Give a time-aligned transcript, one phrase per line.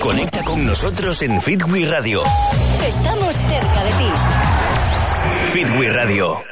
[0.00, 2.22] Conecta con nosotros en Fitwi Radio.
[2.86, 4.10] Estamos cerca de ti.
[5.52, 6.42] Fitwi Radio.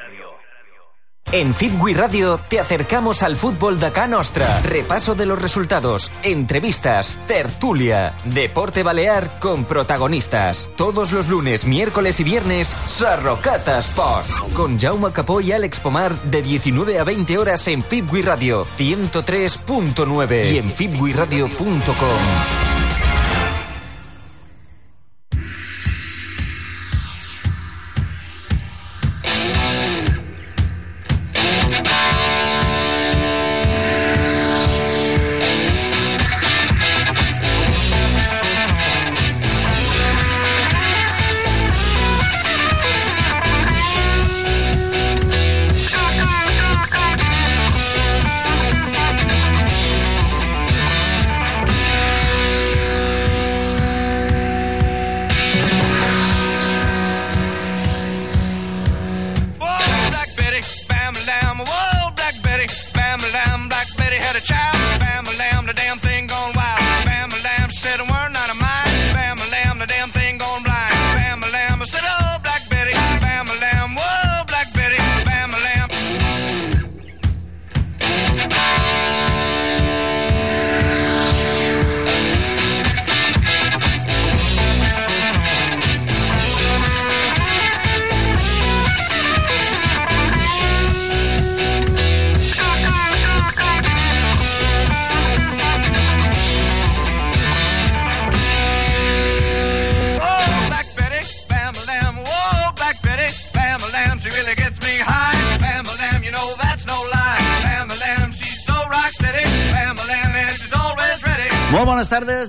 [1.32, 4.60] En Fitwi Radio te acercamos al fútbol de acá nostra.
[4.60, 10.68] Repaso de los resultados, entrevistas, tertulia, deporte balear con protagonistas.
[10.76, 14.30] Todos los lunes, miércoles y viernes, Sarrocata Sports.
[14.54, 20.52] Con Jaume Capó y Alex Pomar de 19 a 20 horas en Fitwi Radio 103.9
[20.52, 22.67] y en fitwiradio.com.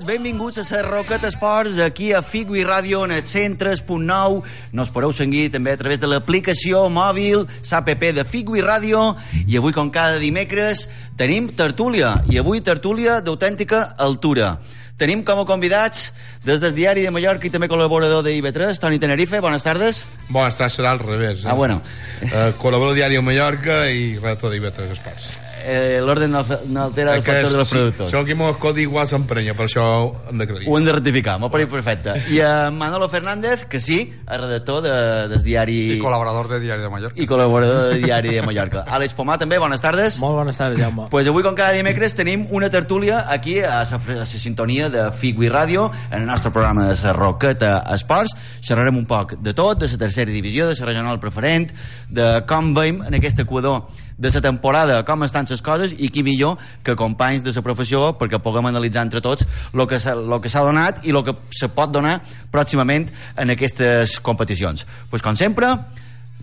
[0.08, 4.40] benvinguts a la Roqueta Esports, aquí a Figui Ràdio, en el 103.9.
[4.72, 9.02] Nos podeu seguir també a través de l'aplicació mòbil, s'APP de Figui Ràdio,
[9.44, 10.86] i avui, com cada dimecres,
[11.20, 14.54] tenim tertúlia, i avui tertúlia d'autèntica altura.
[14.96, 16.14] Tenim com a convidats
[16.48, 20.06] des del Diari de Mallorca i també col·laborador de IB3, Toni Tenerife, bones tardes.
[20.30, 21.44] Bones tardes, serà al revés.
[21.44, 21.52] Eh?
[21.52, 21.82] Ah, bueno.
[22.24, 27.24] Uh, col·laborador Diari de Mallorca i redactor d'IB3 Esports eh, l'ordre no, no altera el
[27.24, 28.08] factor dels productors.
[28.10, 29.84] Això aquí m'ho escolti igual s'emprenya, per això
[30.30, 30.68] hem d'aclarir.
[30.68, 32.16] Ho hem de rectificar, m'ho pareix perfecte.
[32.32, 34.94] I a Manolo Fernández, que sí, és redactor de,
[35.32, 35.78] del diari...
[35.96, 37.20] I col·laborador de Diari de Mallorca.
[37.20, 38.84] I col·laborador de Diari de Mallorca.
[38.96, 40.20] Àlex Pomà, també, bones tardes.
[40.22, 41.08] Molt bones tardes, Jaume.
[41.12, 45.88] Pues avui, com cada dimecres, tenim una tertúlia aquí a la sintonia de Figui Ràdio,
[46.10, 48.36] en el nostre programa de la Roqueta Esports.
[48.60, 51.70] Xerrarem un poc de tot, de la tercera divisió, de la regional preferent,
[52.08, 53.88] de com veiem en aquest Equador
[54.20, 58.12] de la temporada, com estan les coses i qui millor que companys de la professió
[58.20, 62.20] perquè puguem analitzar entre tots el que s'ha donat i el que se pot donar
[62.52, 64.84] pròximament en aquestes competicions.
[65.08, 65.72] Pues com sempre,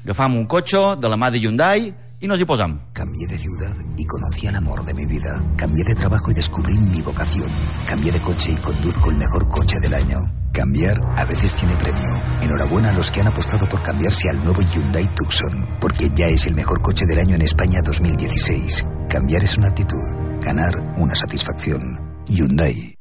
[0.03, 2.79] agafam un cotxe de la mà de Hyundai y nos hi posam.
[2.93, 5.37] Cambié de ciudad y conocí al amor de mi vida.
[5.55, 7.49] Cambié de trabajo y descubrí mi vocación.
[7.87, 10.46] Cambié de coche y conduzco el mejor coche del año.
[10.57, 12.19] Cambiar a veces tiene premio.
[12.41, 16.47] Enhorabuena a los que han apostado por cambiarse al nuevo Hyundai Tucson, porque ya es
[16.47, 18.83] el mejor coche del año en España 2016.
[19.07, 21.79] Cambiar es una actitud, ganar una satisfacción.
[22.25, 22.96] Hyundai.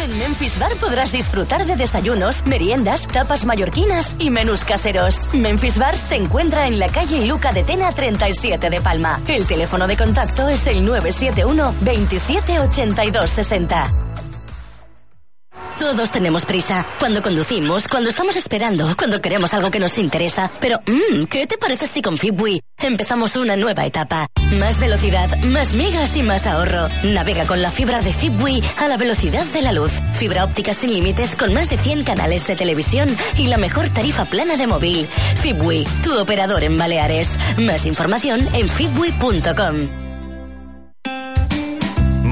[0.00, 5.28] En Memphis Bar podrás disfrutar de desayunos, meriendas, tapas mallorquinas y menús caseros.
[5.32, 9.20] Memphis Bar se encuentra en la calle Luca de Tena 37 de Palma.
[9.28, 14.03] El teléfono de contacto es el 971 27 82 60.
[15.84, 16.86] Todos tenemos prisa.
[16.98, 20.50] Cuando conducimos, cuando estamos esperando, cuando queremos algo que nos interesa.
[20.58, 24.26] Pero, mmm, ¿qué te parece si con Fibwi empezamos una nueva etapa?
[24.58, 26.88] Más velocidad, más megas y más ahorro.
[27.02, 29.92] Navega con la fibra de Fibwi a la velocidad de la luz.
[30.14, 34.24] Fibra óptica sin límites con más de 100 canales de televisión y la mejor tarifa
[34.24, 35.06] plana de móvil.
[35.42, 37.28] Fibwi, tu operador en Baleares.
[37.58, 40.03] Más información en fibwi.com.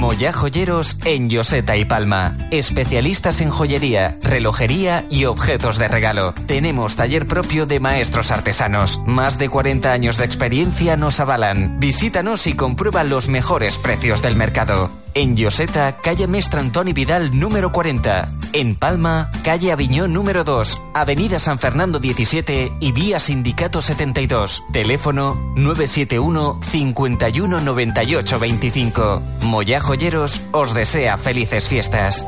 [0.02, 2.36] Moya Joyeros en Yoseta y Palma.
[2.50, 6.34] Especialistas en joyería, relojería y objetos de regalo.
[6.48, 9.00] Tenemos taller propio de maestros artesanos.
[9.06, 11.78] Más de 40 años de experiencia nos avalan.
[11.78, 14.90] Visítanos y comprueba los mejores precios del mercado.
[15.14, 18.32] En Yoseta, calle Mestre Antoni Vidal número 40.
[18.54, 24.64] En Palma, calle Aviñón número 2, Avenida San Fernando 17 y vía Sindicato 72.
[24.72, 29.22] Teléfono 971 51 98 25.
[29.42, 32.26] Moya Joyeros os desea felices fiestas.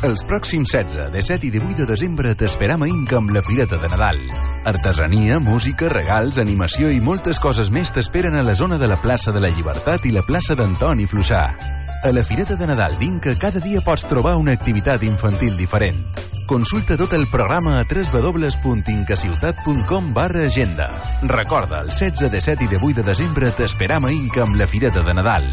[0.00, 3.84] Els pròxims 16, 17 i 18 de desembre t'esperam a Inca amb la Fireta de
[3.92, 4.16] Nadal.
[4.64, 9.28] Artesania, música, regals, animació i moltes coses més t'esperen a la zona de la plaça
[9.28, 11.52] de la Llibertat i la plaça d'Antoni Flussà.
[12.00, 16.00] A la Fireta de Nadal d'Inca cada dia pots trobar una activitat infantil diferent.
[16.48, 20.96] Consulta tot el programa a www.incaciutat.com barra agenda.
[21.28, 25.12] Recorda, el 16, 17 i 18 de desembre t'esperam a Inca amb la Fireta de
[25.12, 25.44] Nadal.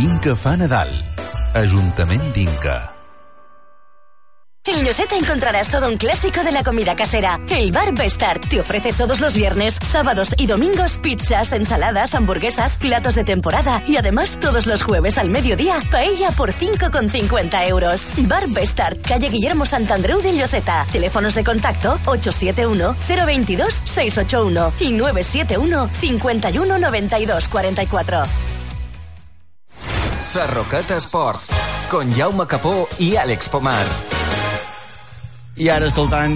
[0.00, 0.88] Inca fa Nadal.
[1.52, 2.93] Ajuntament d'Inca.
[4.66, 7.38] En Lloseta encontrarás todo un clásico de la comida casera.
[7.50, 13.14] El Bar Bestart te ofrece todos los viernes, sábados y domingos pizzas, ensaladas, hamburguesas, platos
[13.14, 18.06] de temporada y además todos los jueves al mediodía paella por 5,50 euros.
[18.26, 20.86] Bar Bestart, calle Guillermo Santandreu de Lloseta.
[20.90, 28.22] Teléfonos de contacto 871-022-681 y 971 51 92 44.
[30.22, 31.48] Sarrocat Esports,
[31.90, 34.13] con Jaume Capó i Àlex Pomar.
[35.54, 36.34] I ara escoltant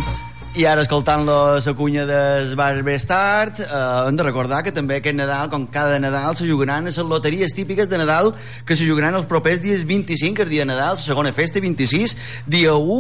[0.59, 3.67] i ara escoltant la, la cunya del Bar Bestart eh,
[4.07, 7.51] hem de recordar que també aquest Nadal com cada Nadal se jugaran a les loteries
[7.55, 8.31] típiques de Nadal
[8.65, 12.15] que se jugaran els propers dies 25 el dia de Nadal, la segona festa 26
[12.47, 12.99] dia 1,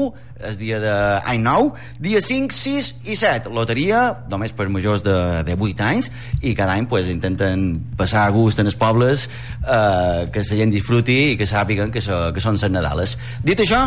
[0.50, 1.70] el dia d'any nou
[2.02, 5.16] dia 5, 6 i 7 loteria només per majors de,
[5.46, 6.10] de 8 anys
[6.42, 9.30] i cada any pues, intenten passar a gust en els pobles
[9.62, 13.18] eh, que la gent disfruti i que sàpiguen que, so, que són les Nadales.
[13.46, 13.86] Dit això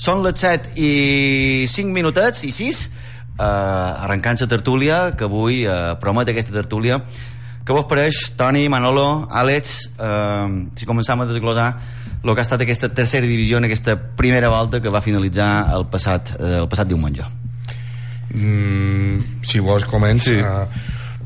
[0.00, 5.94] són les 7 i 5 minutets i 6 eh, arrencant la tertúlia que avui eh,
[6.00, 7.02] promet aquesta tertúlia.
[7.60, 10.46] Què vos pareix, Toni, Manolo, Àlex eh,
[10.80, 11.68] si començam a desglosar
[12.20, 15.86] el que ha estat aquesta tercera divisió en aquesta primera volta que va finalitzar el
[15.92, 17.28] passat, eh, el passat diumenge?
[18.30, 20.38] Mm, si vols comença sí.
[20.38, 20.68] uh,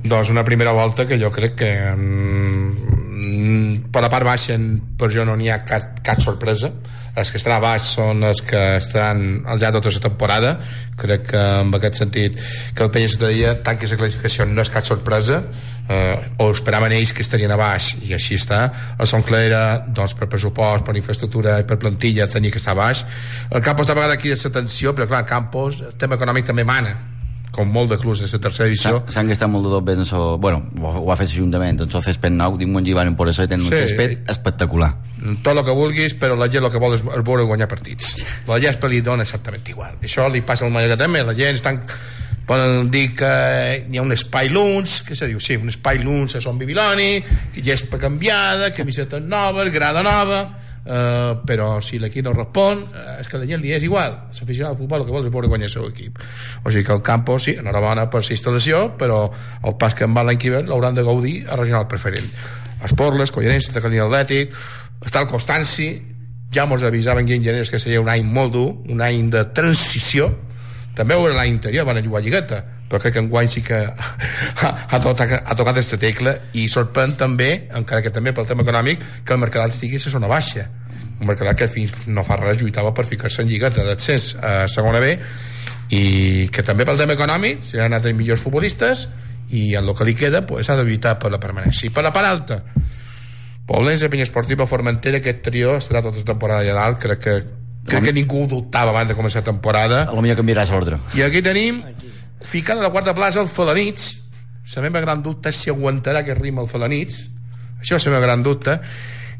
[0.09, 4.56] doncs una primera volta que jo crec que mm, per la part baixa
[4.97, 6.73] per jo no n'hi ha cap, cap sorpresa
[7.14, 10.50] els que estan a baix són els que estan al llarg de tota la temporada.
[10.99, 12.40] Crec que en aquest sentit
[12.75, 15.44] que el Penya Ciutadella tanqui la classificació no és cap sorpresa.
[15.84, 18.61] Eh, o esperaven ells que estarien a baix i així està.
[18.99, 22.81] El Son Clera doncs per pressupost, per infraestructura i per plantilla tenia que estar a
[22.82, 23.05] baix.
[23.50, 26.94] El Campos de vegades aquí de l'atenció però clar, Campos el tema econòmic també mana
[27.55, 30.64] com molt de clubs de la tercera edició s'han gastat molt de dos so, bueno,
[30.81, 31.78] ho, ha fet l'Ajuntament.
[31.84, 33.70] Doncs el césped nou, diuen que van por això i tenen sí.
[33.70, 34.90] un césped espectacular
[35.43, 38.17] tot el que vulguis però la gent el que vol és, veure guanyar partits.
[38.49, 39.97] La gespa li dona exactament igual.
[40.03, 41.81] Això li passa al Mallorca també la gent estan
[42.44, 43.31] poden dir que
[43.88, 47.25] hi ha un espai lunch que se diu, sí, un espai lunch a Son Bibiloni
[47.56, 50.44] gespa canviada, camiseta nova grada nova
[50.85, 54.19] Uh, però si l'equip no respon uh, és que la gent li és igual.
[54.37, 56.19] L'aficionat al futbol el que vol és veure guanyar el seu equip.
[56.61, 59.23] O sigui que el campo, sí, enhorabona per la instal·lació però
[59.65, 62.29] el pas que en va l'any que ve l'hauran de gaudir a regional preferent.
[62.85, 64.53] Esporles, Collerense, Santa Atlètic
[65.05, 65.89] està el Constanci.
[66.55, 69.45] Ja mos avisaven que en gener que seria un any molt dur un any de
[69.56, 70.31] transició.
[70.95, 72.61] També ho era l'any anterior, van jugar a Lligueta.
[72.89, 73.81] Però crec que enguany sí que
[74.62, 78.62] ha, ha, tocat, ha tocat aquesta tecla i sorprèn també, encara que també pel tema
[78.62, 80.69] econòmic que el Mercadat estigui a zona baixa.
[81.19, 85.00] Un Mercadat que fins no fa res lluitava per ficar-se en lligueta d'accés a segona
[85.03, 85.17] B
[85.95, 89.09] i que també pel tema econòmic s'hi han anat els millors futbolistes
[89.50, 91.89] i en el que li queda pues, ha de lluitar per la permanència.
[91.89, 92.61] I per la part alta
[93.66, 96.99] Poblense, Penya Esportiva, Formentera aquest trio estarà tota la temporada allà dalt.
[97.05, 97.37] Crec que
[97.84, 100.02] crec que ningú ho dubtava abans de començar la temporada.
[100.08, 101.82] A lo millor canviaràs l'ordre i aquí tenim
[102.44, 104.11] ficant a la quarta plaça el Falanits
[104.75, 107.26] la meva gran dubte si aguantarà aquest ritme el Falanits
[107.84, 108.78] això és la meva gran dubte.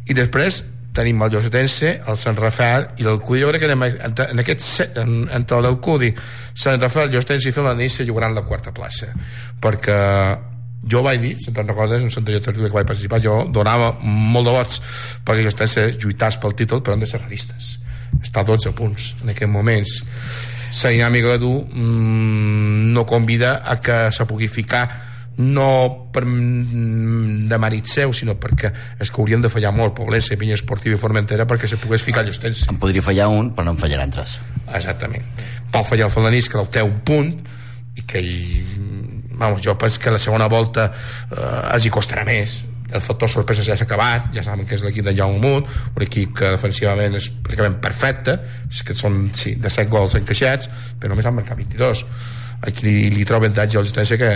[0.05, 0.61] I després
[0.95, 5.15] tenim el Llosetense, el Sant Rafael i l'Alcudi, jo crec que en, en aquest en,
[5.33, 6.13] entre l'Alcudi,
[6.55, 9.09] Sant Rafael, Llosetense i Falanits se jugaran la quarta plaça.
[9.65, 9.97] Perquè
[10.91, 14.49] jo vaig dir, si te'n recordes, en Sant Tertúlia que vaig participar, jo donava molt
[14.49, 14.83] de vots
[15.25, 17.79] perquè Llosetense lluitàs pel títol, però han de ser realistes.
[18.21, 19.97] Està a 12 punts en aquests moments.
[20.83, 24.85] La dinàmica dur mmm, no convida a que se pugui ficar
[25.37, 30.37] no per, mm, de mèrit seu sinó perquè és que haurien de fallar molt Poblense,
[30.39, 33.75] Pinya Esportiva i Formentera perquè se pogués ficar Llostense en podria fallar un però no
[33.75, 34.39] en fallaran tres.
[34.69, 35.25] Exactament.
[35.73, 37.35] Pot fallar el Falanís que el té un punt
[37.95, 38.65] i que hi,
[39.39, 40.91] vamos, jo penso que la segona volta
[41.31, 42.63] eh, els hi costarà més.
[42.95, 46.03] El factor sorpresa ja s'ha acabat ja saben que és l'equip de Jaume Munt un
[46.05, 48.37] equip que defensivament és pràcticament perfecte
[48.69, 50.69] és que són sí, de 7 gols encaixats
[51.01, 52.05] però només han marcat 22
[52.69, 54.31] aquí li, li trobo avantatge al Justència que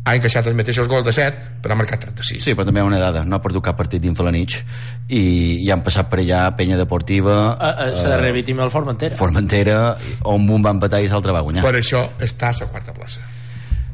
[0.00, 2.84] ha encaixat els mateixos gols de 7 però ha marcat 36 sí, però també hi
[2.86, 5.20] ha una dada no ha perdut cap partit dins Falanich i,
[5.60, 9.18] i han passat per allà Penya Deportiva uh, uh, s'ha de repetir el Formentera.
[9.18, 9.76] Formentera
[10.24, 11.66] on un va empatar i l'altre va guanyar.
[11.66, 13.20] Per això està a la quarta plaça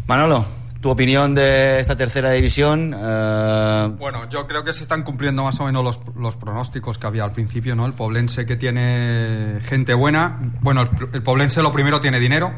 [0.06, 0.44] Manolo
[0.80, 2.94] tu opinión de esta tercera división.
[2.96, 7.06] eh, Bueno, yo creo que se están cumpliendo más o menos los, los pronósticos que
[7.06, 7.86] había al principio, ¿no?
[7.86, 10.38] El Poblense que tiene gente buena.
[10.60, 12.52] Bueno, el, el Poblense lo primero tiene dinero,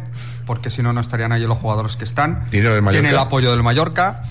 [0.46, 2.44] porque si no, no estarían allí los jugadores que están.
[2.50, 3.00] Dinero del Mallorca.
[3.02, 4.22] Tiene el apoyo del Mallorca.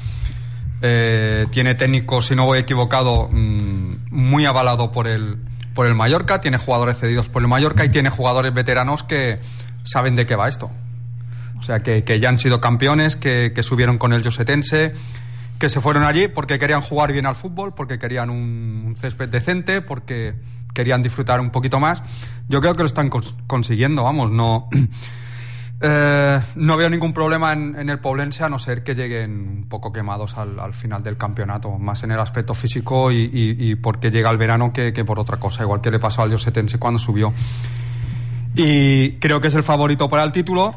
[0.83, 5.38] Eh, tiene técnico, si no voy equivocado, mm, muy avalado por el,
[5.74, 6.39] por el Mallorca.
[6.39, 9.39] Tiene jugadores cedidos por el Mallorca y tiene jugadores veteranos que
[9.81, 10.69] saben de qué va esto.
[11.59, 14.93] O sea, que, que ya han sido campeones, que, que subieron con el Josetense,
[15.59, 19.81] que se fueron allí porque querían jugar bien al fútbol, porque querían un, césped decente,
[19.81, 20.35] porque
[20.73, 22.03] querían disfrutar un poquito más.
[22.47, 24.69] Yo creo que lo están cons- consiguiendo, vamos, no.
[25.79, 29.93] Eh, no veo ningún problema en, el Poblense a no ser que lleguen un poco
[29.93, 34.39] quemados al, al final del campeonato, más en el aspecto físico y, porque llega el
[34.39, 37.31] verano que, que por otra cosa, igual que le pasó al Josetense cuando subió.
[38.55, 40.73] Y creo que es el favorito para el título.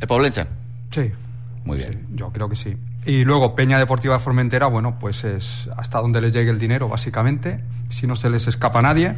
[0.00, 0.46] ¿El Poblense?
[0.90, 1.10] Sí.
[1.64, 2.06] Muy bien.
[2.14, 2.76] Yo creo que sí.
[3.04, 6.88] Y luego Peña Deportiva de Formentera, bueno, pues es hasta donde les llegue el dinero,
[6.88, 9.16] básicamente, si no se les escapa a nadie.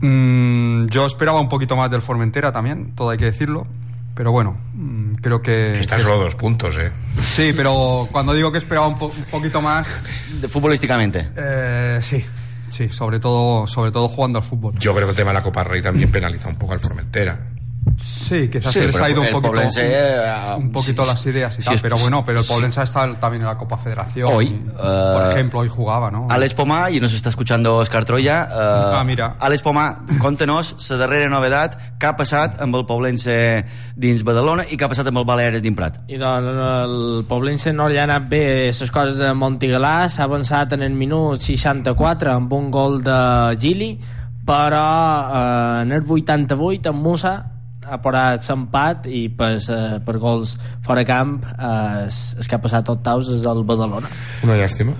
[0.00, 3.66] Mm, yo esperaba un poquito más del Formentera también, todo hay que decirlo.
[4.14, 5.78] Pero bueno, mm, creo que.
[5.78, 6.90] Está que- solo dos puntos, ¿eh?
[7.20, 9.86] Sí, pero cuando digo que esperaba un, po- un poquito más,
[10.40, 11.28] De, futbolísticamente.
[11.36, 12.24] eh, sí,
[12.70, 14.72] sí, sobre todo, sobre todo jugando al fútbol.
[14.78, 17.38] Yo creo que el tema de la Copa Rey también penaliza un poco al Formentera.
[17.96, 21.26] Sí, quizás Sí, se les ha ido un poquito, Poblense, eh, un poquito sí, las
[21.26, 22.52] ideas y sí, tal, pero bueno, pero el sí.
[22.52, 24.32] Poblense está también en la Copa Federación.
[24.32, 26.26] Hoy, y, eh, por ejemplo, hoy jugaba, ¿no?
[26.28, 28.44] Alex Pomà, y nos está escuchando Oscar Troya.
[28.50, 29.34] eh, Ah, mira.
[29.38, 33.64] Alex Pomà, conta-nos la darrera novedat que ha passat amb el Poblense
[33.96, 36.02] dins Badalona i que ha passat amb el Baleares d'Imprat.
[36.08, 40.72] I doncs el Poblense no li ha anat bé les coses a Montigalà, s'ha avançat
[40.74, 43.94] en el minut 64 amb un gol de Gili,
[44.46, 44.86] però
[45.78, 47.52] eh, en el 88 en Musa
[47.86, 52.88] ha parat l'empat i pues, eh, per gols fora camp eh, es, que ha passat
[52.92, 54.10] octaus és el Badalona.
[54.44, 54.96] Una llàstima.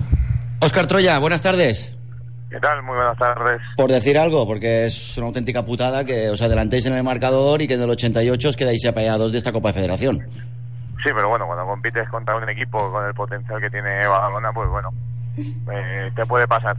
[0.63, 1.93] Oscar Troya, buenas tardes.
[2.49, 2.81] ¿Qué tal?
[2.81, 3.61] Muy buenas tardes.
[3.75, 7.67] Por decir algo, porque es una auténtica putada que os adelantéis en el marcador y
[7.67, 10.19] que en el 88 os quedáis apayados de esta Copa de Federación.
[11.03, 14.69] Sí, pero bueno, cuando compites contra un equipo con el potencial que tiene Badalona, pues
[14.69, 14.89] bueno,
[15.37, 16.77] eh, te puede pasar.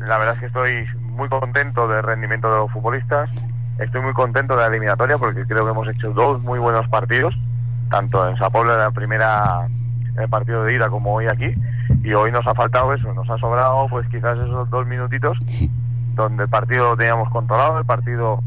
[0.00, 3.30] La verdad es que estoy muy contento del rendimiento de los futbolistas,
[3.78, 7.34] estoy muy contento de la eliminatoria porque creo que hemos hecho dos muy buenos partidos,
[7.90, 9.66] tanto en Sapobla en la primera
[10.16, 11.52] en el partido de ida como hoy aquí,
[12.02, 15.36] y hoy nos ha faltado eso, nos ha sobrado pues quizás esos dos minutitos
[16.14, 18.40] donde el partido lo teníamos controlado, el partido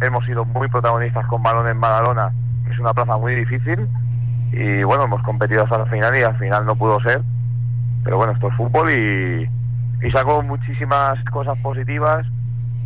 [0.00, 2.32] hemos sido muy protagonistas con balón en Badalona,
[2.64, 3.88] que es una plaza muy difícil,
[4.52, 7.20] y bueno, hemos competido hasta el final y al final no pudo ser,
[8.04, 9.48] pero bueno, esto es fútbol y,
[10.06, 12.24] y saco muchísimas cosas positivas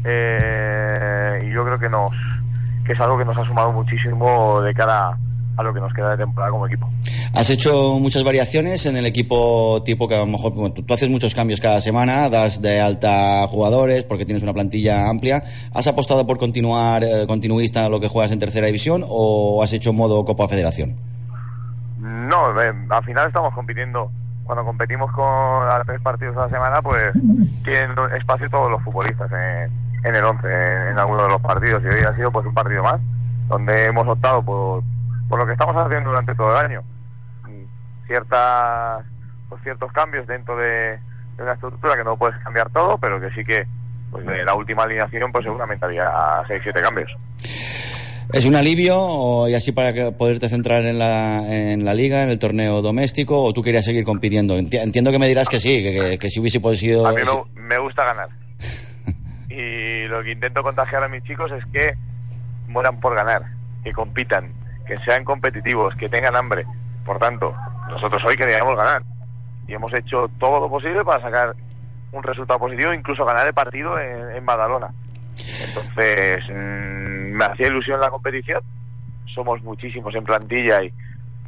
[0.06, 2.12] eh, y yo creo que nos
[2.84, 5.18] que es algo que nos ha sumado muchísimo de cara
[5.56, 6.88] a lo que nos queda de temporada como equipo.
[7.34, 10.94] Has hecho muchas variaciones en el equipo tipo que a lo mejor bueno, tú, tú
[10.94, 15.42] haces muchos cambios cada semana, das de alta jugadores porque tienes una plantilla amplia.
[15.72, 19.92] ¿Has apostado por continuar eh, continuista lo que juegas en tercera división o has hecho
[19.92, 20.96] modo Copa Federación?
[21.98, 24.10] No, eh, al final estamos compitiendo.
[24.44, 27.12] Cuando competimos con a tres partidos a la semana, pues
[27.64, 30.46] tienen espacio todos los futbolistas en, en el 11,
[30.90, 31.82] en, alguno de los partidos.
[31.84, 33.00] Y hoy ha sido pues un partido más,
[33.48, 34.82] donde hemos optado por,
[35.28, 36.82] por lo que estamos haciendo durante todo el año.
[38.06, 39.04] Ciertas,
[39.48, 40.98] pues ciertos cambios dentro de,
[41.36, 43.66] de una estructura que no puedes cambiar todo, pero que sí que
[44.10, 46.06] pues de la última alineación pues seguramente había
[46.48, 47.10] 6-7 cambios.
[48.32, 52.22] ¿Es un alivio o- y así para que poderte centrar en la, en la liga,
[52.24, 54.56] en el torneo doméstico o tú querías seguir compitiendo?
[54.58, 57.06] Enti- Entiendo que me dirás que sí, que, que- que si hubiese podido...
[57.06, 57.20] A mí
[57.56, 58.28] me, me gusta ganar.
[59.48, 59.54] Y
[60.08, 61.94] lo que intento contagiar a mis chicos es que
[62.68, 63.42] mueran por ganar,
[63.82, 64.52] que compitan,
[64.86, 66.64] que sean competitivos, que tengan hambre.
[67.04, 67.54] Por tanto,
[67.88, 69.02] nosotros hoy queríamos ganar.
[69.68, 71.54] Y hemos hecho todo lo posible para sacar
[72.12, 74.90] un resultado positivo, incluso ganar el partido en, en Badalona.
[75.64, 78.62] Entonces, mm, me hacía ilusión la competición.
[79.34, 80.92] Somos muchísimos en plantilla y,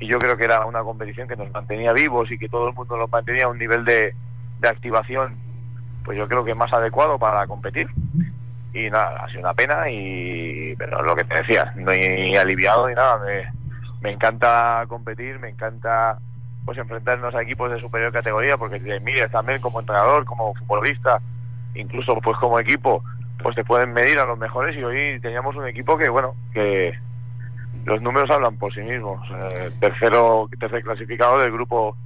[0.00, 2.96] yo creo que era una competición que nos mantenía vivos y que todo el mundo
[2.96, 4.14] nos mantenía a un nivel de
[4.62, 5.34] activación,
[6.04, 7.88] pues yo creo que más adecuado para competir.
[8.72, 12.88] Y nada, ha sido una pena, y pero lo que te decía, no he aliviado
[12.88, 13.18] ni nada.
[13.24, 13.50] Me,
[14.00, 16.18] me encanta competir, me encanta
[16.64, 21.20] pues enfrentarnos a equipos de superior categoría, porque te miras también como entrenador, como futbolista,
[21.74, 23.02] incluso pues como equipo,
[23.42, 26.92] pues te pueden medir a los mejores y hoy teníamos un equipo que bueno, que
[27.84, 29.26] los números hablan por sí mismos.
[29.30, 31.96] Eh, tercero, tercer clasificado del grupo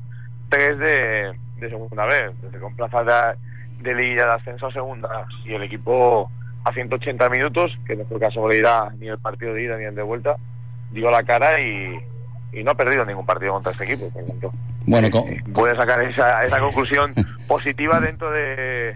[0.51, 5.55] 3 de, de segunda vez, desde con plaza de, de de ascenso a segunda y
[5.55, 6.31] el equipo
[6.65, 10.03] a 180 minutos, que no fue casualidad ni el partido de ida ni el de
[10.03, 10.37] vuelta,
[10.93, 11.99] dio la cara y,
[12.53, 14.09] y no ha perdido ningún partido contra este equipo.
[14.11, 14.53] Por tanto,
[14.87, 15.09] Bueno,
[15.53, 17.15] puede sacar esa, esa conclusión
[17.49, 18.95] positiva dentro de,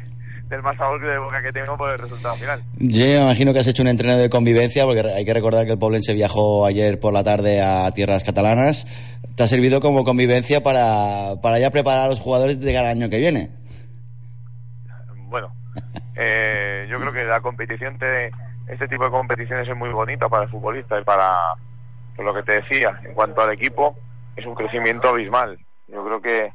[0.49, 2.63] del más sabor de boca que tengo por el resultado final.
[2.79, 5.73] Yo me imagino que has hecho un entreno de convivencia, porque hay que recordar que
[5.73, 8.87] el Poblense viajó ayer por la tarde a tierras catalanas.
[9.35, 13.11] ¿Te ha servido como convivencia para, para ya preparar a los jugadores de cada año
[13.11, 13.51] que viene?
[15.29, 15.53] Bueno,
[16.17, 18.31] eh, yo creo que la competición, te,
[18.69, 21.37] este tipo de competiciones es muy bonita para el futbolista y para
[22.19, 23.97] lo que te decía, en cuanto al equipo,
[24.35, 25.59] es un crecimiento abismal.
[25.89, 26.53] Yo creo que,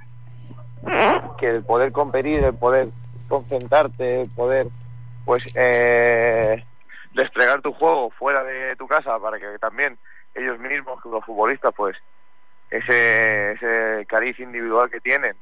[1.37, 2.89] que el poder competir, el poder
[3.27, 4.67] concentrarte, el poder
[5.25, 6.63] pues eh,
[7.13, 9.97] desplegar tu juego fuera de tu casa para que también
[10.33, 11.95] ellos mismos, los futbolistas, pues
[12.69, 15.35] ese, ese cariz individual que tienen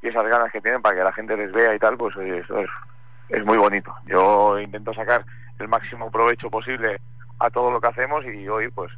[0.00, 2.58] y esas ganas que tienen para que la gente les vea y tal, pues eso
[2.60, 2.70] es,
[3.28, 3.94] es muy bonito.
[4.06, 5.24] Yo intento sacar
[5.58, 7.00] el máximo provecho posible
[7.38, 8.90] a todo lo que hacemos y hoy, pues,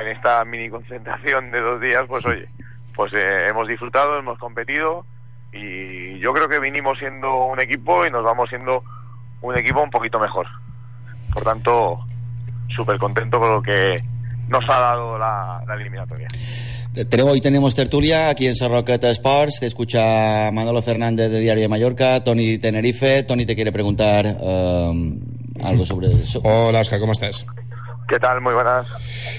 [0.00, 2.48] en esta mini concentración de dos días, pues oye,
[2.94, 5.06] pues eh, hemos disfrutado, hemos competido
[5.52, 8.82] y yo creo que vinimos siendo un equipo y nos vamos siendo
[9.40, 10.46] un equipo un poquito mejor.
[11.32, 12.00] Por tanto,
[12.68, 13.96] súper contento con lo que
[14.48, 16.28] nos ha dado la, la eliminatoria.
[16.96, 19.58] Hoy tenemos tertulia aquí en Sarroqueta Sports.
[19.58, 23.24] Te escucha Manolo Fernández de Diario de Mallorca, Tony Tenerife.
[23.24, 25.18] Tony te quiere preguntar eh,
[25.60, 26.40] algo sobre eso.
[26.44, 27.44] Hola, Oscar, ¿cómo estás?
[28.08, 28.40] ¿Qué tal?
[28.40, 28.86] Muy buenas.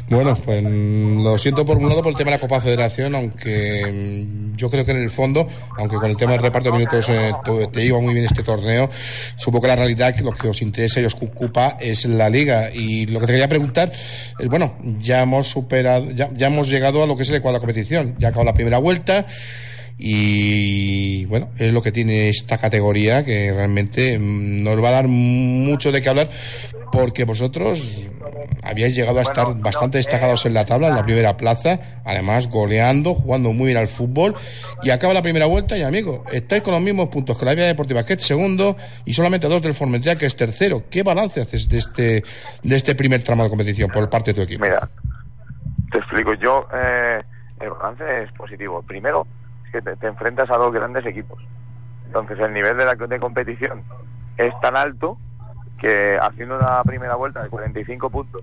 [0.09, 3.13] Bueno, pues mm, lo siento por un lado por el tema de la Copa Federación,
[3.13, 6.77] aunque mm, yo creo que en el fondo, aunque con el tema del reparto de
[6.77, 7.31] minutos eh,
[7.71, 8.89] te, iba muy bien este torneo,
[9.35, 12.71] supongo que la realidad que lo que os interesa y os ocupa es la liga.
[12.71, 17.07] Y lo que te quería preguntar es, bueno, ya hemos superado, ya, hemos llegado a
[17.07, 18.15] lo que es el cuadro de la competición.
[18.17, 19.27] Ya acabó la primera vuelta
[19.97, 25.07] y bueno, es lo que tiene esta categoría que realmente mm, nos va a dar
[25.07, 26.29] mucho de qué hablar
[26.91, 28.09] porque vosotros
[28.63, 33.13] habíais llegado a estar bastante destacados en la tabla, en la primera plaza, además goleando,
[33.13, 34.35] jugando muy bien al fútbol
[34.81, 37.65] y acaba la primera vuelta y amigo, estáis con los mismos puntos que la Vía
[37.65, 38.75] Deportiva que es segundo
[39.05, 40.83] y solamente dos del Formentera que es tercero.
[40.89, 42.23] ¿Qué balance haces de este
[42.63, 44.63] de este primer tramo de competición por parte de tu equipo?
[44.63, 44.87] Mira,
[45.91, 47.21] te explico, yo eh,
[47.59, 48.81] el balance es positivo.
[48.81, 49.27] Primero,
[49.65, 51.41] es que te, enfrentas a dos grandes equipos.
[52.05, 53.83] Entonces el nivel de la de competición
[54.37, 55.17] es tan alto
[55.77, 58.41] que haciendo una primera vuelta de 45 puntos,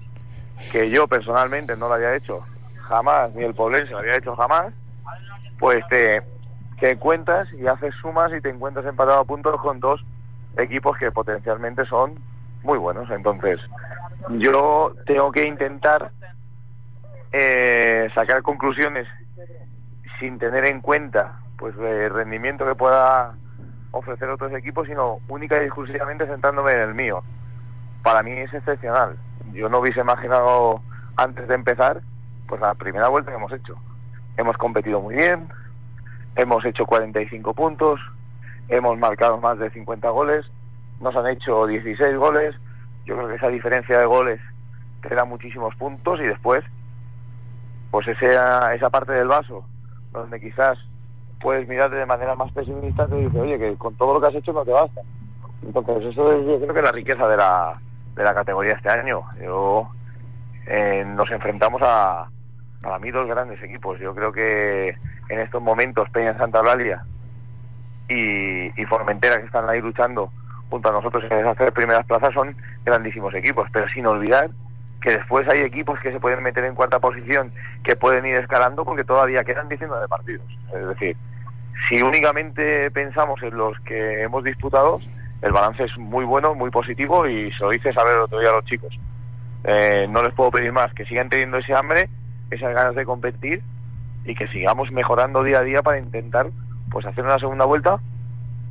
[0.70, 2.44] que yo personalmente no lo había hecho
[2.80, 4.72] jamás, ni el Poblense lo había hecho jamás,
[5.58, 6.22] pues te,
[6.80, 10.04] te cuentas y haces sumas y te encuentras empatado a puntos con dos
[10.56, 12.18] equipos que potencialmente son
[12.62, 13.10] muy buenos.
[13.10, 13.58] Entonces,
[14.30, 16.10] yo tengo que intentar
[17.32, 19.08] eh, sacar conclusiones
[20.18, 23.34] sin tener en cuenta pues el rendimiento que pueda
[23.92, 27.22] ofrecer otros equipos, sino única y exclusivamente centrándome en el mío.
[28.02, 29.16] Para mí es excepcional.
[29.52, 30.82] Yo no hubiese imaginado
[31.16, 32.00] antes de empezar
[32.48, 33.76] pues la primera vuelta que hemos hecho.
[34.36, 35.48] Hemos competido muy bien,
[36.36, 38.00] hemos hecho 45 puntos,
[38.68, 40.44] hemos marcado más de 50 goles,
[41.00, 42.56] nos han hecho 16 goles.
[43.04, 44.40] Yo creo que esa diferencia de goles
[45.02, 46.64] te da muchísimos puntos y después,
[47.90, 49.64] pues esa, esa parte del vaso
[50.12, 50.78] donde quizás
[51.40, 54.34] puedes mirarte de manera más pesimista te dice, oye, que con todo lo que has
[54.34, 55.00] hecho no te basta.
[55.64, 57.80] Entonces, eso es, yo creo que la riqueza de la,
[58.14, 59.22] de la categoría este año.
[59.40, 59.88] Yo,
[60.66, 62.28] eh, nos enfrentamos a,
[62.80, 63.98] para mí, dos grandes equipos.
[64.00, 64.96] Yo creo que
[65.28, 67.04] en estos momentos Peña Santa Eulalia
[68.08, 70.30] y, y Formentera, que están ahí luchando
[70.70, 73.68] junto a nosotros en esas tres primeras plazas, son grandísimos equipos.
[73.72, 74.50] Pero sin olvidar
[75.02, 78.84] que después hay equipos que se pueden meter en cuarta posición, que pueden ir escalando
[78.84, 80.46] porque todavía quedan 19 partidos.
[80.74, 81.16] Es decir,
[81.88, 85.00] si únicamente pensamos en los que hemos disputado,
[85.42, 88.50] el balance es muy bueno, muy positivo y se lo hice saber el otro día
[88.50, 88.96] a los chicos.
[89.64, 92.08] Eh, no les puedo pedir más, que sigan teniendo ese hambre,
[92.50, 93.62] esas ganas de competir
[94.24, 96.46] y que sigamos mejorando día a día para intentar
[96.90, 97.98] pues hacer una segunda vuelta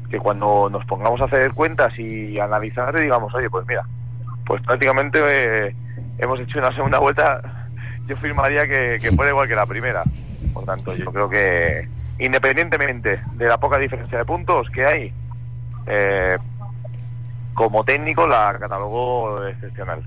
[0.10, 3.84] que cuando nos pongamos a hacer cuentas y analizar digamos, oye, pues mira,
[4.46, 5.20] pues prácticamente
[5.68, 5.76] eh,
[6.22, 7.42] hemos hecho una segunda vuelta,
[8.08, 10.04] yo firmaría que, que fuera igual que la primera.
[10.54, 11.88] Por tanto, yo creo que
[12.20, 15.14] independientemente de la poca diferencia de puntos que hay,
[15.88, 16.38] eh,
[17.54, 20.04] como técnico la catalogó excepcional.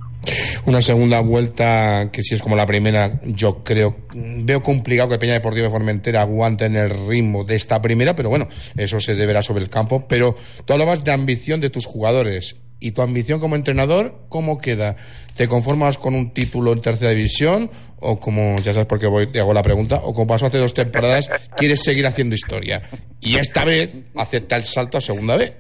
[0.65, 5.35] Una segunda vuelta que si es como la primera, yo creo, veo complicado que Peña
[5.35, 9.43] Deportiva de Formentera aguante en el ritmo de esta primera, pero bueno, eso se deberá
[9.43, 10.07] sobre el campo.
[10.09, 12.57] Pero tú hablabas de ambición de tus jugadores.
[12.81, 14.97] ¿Y tu ambición como entrenador, cómo queda?
[15.37, 17.71] ¿Te conformas con un título en tercera división?
[18.01, 20.59] O como, ya sabes por qué voy, te hago la pregunta, o como pasó hace
[20.59, 22.83] dos temporadas, quieres seguir haciendo historia.
[23.21, 25.55] Y esta vez acepta el salto a segunda vez.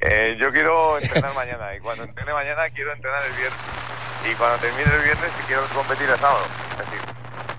[0.00, 3.58] Eh, yo quiero entrenar mañana y cuando entrene mañana quiero entrenar el viernes
[4.30, 6.44] y cuando termine el viernes quiero competir el sábado.
[6.72, 7.00] Es decir,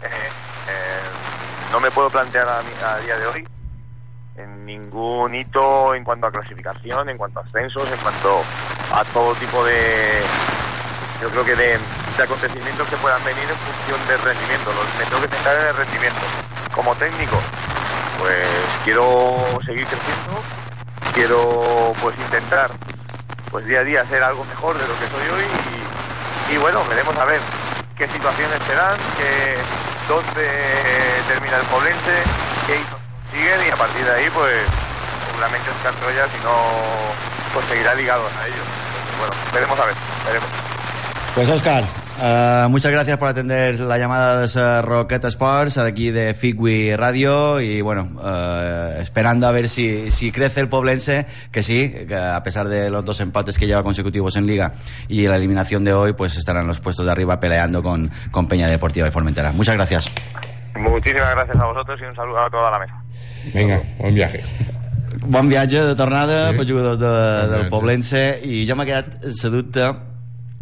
[0.04, 0.30] eh,
[0.70, 3.48] Eh, no me puedo plantear a, mi- a día de hoy
[4.40, 8.42] en ningún hito en cuanto a clasificación, en cuanto a ascensos, en cuanto
[8.94, 10.22] a todo tipo de,
[11.22, 11.78] yo creo que de,
[12.22, 14.72] acontecimientos que puedan venir en función del rendimiento.
[14.98, 16.20] Me tengo que centrar en el rendimiento.
[16.76, 17.38] Como técnico,
[18.20, 18.46] pues
[18.84, 20.44] quiero seguir creciendo,
[21.14, 22.72] quiero pues intentar
[23.52, 27.18] pues día a día hacer algo mejor de lo que soy hoy y, bueno, veremos
[27.18, 27.40] a ver
[27.96, 29.56] qué situaciones se dan, qué,
[30.08, 30.48] dónde
[31.28, 32.24] termina el Poblense,
[32.68, 32.99] qué hitos
[33.32, 34.56] siguen y a partir de ahí pues
[35.28, 36.54] seguramente Oscar Troya si no
[37.54, 38.66] pues seguirá ligado a ellos.
[39.20, 40.50] Bueno, veremos a ver, veremos.
[41.36, 41.84] Pues Oscar,
[42.22, 47.82] eh, muchas gracias por atender la llamada de Rocket Sports aquí de Figui Radio y
[47.82, 52.68] bueno, eh, esperando a ver si, si crece el Poblense, que sí, que a pesar
[52.68, 54.74] de los dos empates que lleva consecutivos en Liga
[55.08, 58.68] y la eliminación de hoy, pues estarán los puestos de arriba peleando con, con Peña
[58.68, 59.52] Deportiva y Formentera.
[59.54, 60.12] Muchas gracias.
[60.76, 62.94] Muchísimas gracias a vosotros y un saludo a toda la mesa.
[63.54, 64.44] Vinga, bon viatge.
[65.26, 66.58] Bon viatge de tornada Sí.
[66.58, 67.70] pels jugadors de, Bon del.
[67.70, 69.90] Poblense i jo m'ha quedat la dubte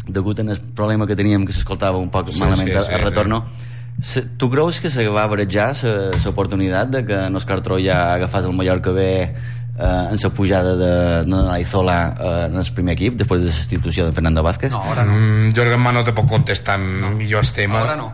[0.07, 3.01] degut al problema que teníem que s'escoltava un poc Sí, malament sí, al sí, al
[3.01, 3.45] retorno
[3.99, 5.73] Se, tu creus que se va barejar
[6.23, 9.31] l'oportunitat de que en Òscar Troia agafàs el Mallorca B eh,
[9.79, 14.05] en la pujada de, de Naizola eh, en el primer equip després de la substitució
[14.05, 14.71] de Fernando Vázquez?
[14.71, 15.13] No, ahora no.
[15.17, 17.81] Mm, Jorgen Ma no te pot contestar en millors temes.
[17.81, 18.11] Ahora no.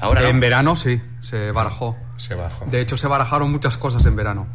[0.00, 0.28] Ahora no.
[0.28, 1.96] En verano sí, se barajó.
[2.16, 2.66] Se bajó.
[2.66, 4.46] De hecho, se barajaron muchas cosas en verano.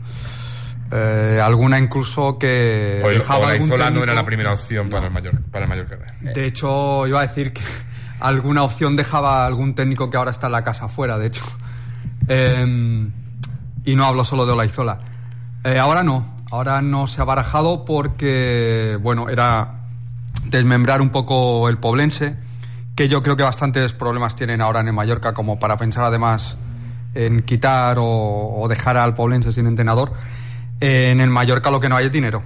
[0.92, 4.26] Eh, alguna incluso que O el, dejaba o la algún Izola no técnico- era la
[4.26, 5.40] primera opción para el Mallorca.
[5.52, 5.98] Para el Mallorca.
[6.22, 7.62] De hecho, iba a decir que
[8.20, 11.44] alguna opción dejaba algún técnico que ahora está en la casa fuera, de hecho.
[12.28, 13.08] Eh,
[13.86, 15.00] y no hablo solo de Olaizola.
[15.64, 19.80] Eh, ahora no, ahora no se ha barajado porque, bueno, era
[20.46, 22.36] desmembrar un poco el poblense,
[22.96, 26.58] que yo creo que bastantes problemas tienen ahora en Mallorca como para pensar además
[27.16, 30.14] en quitar o, dejar al poblense sin entrenador.
[30.80, 32.44] Eh, en el Mallorca lo que no hay es dinero.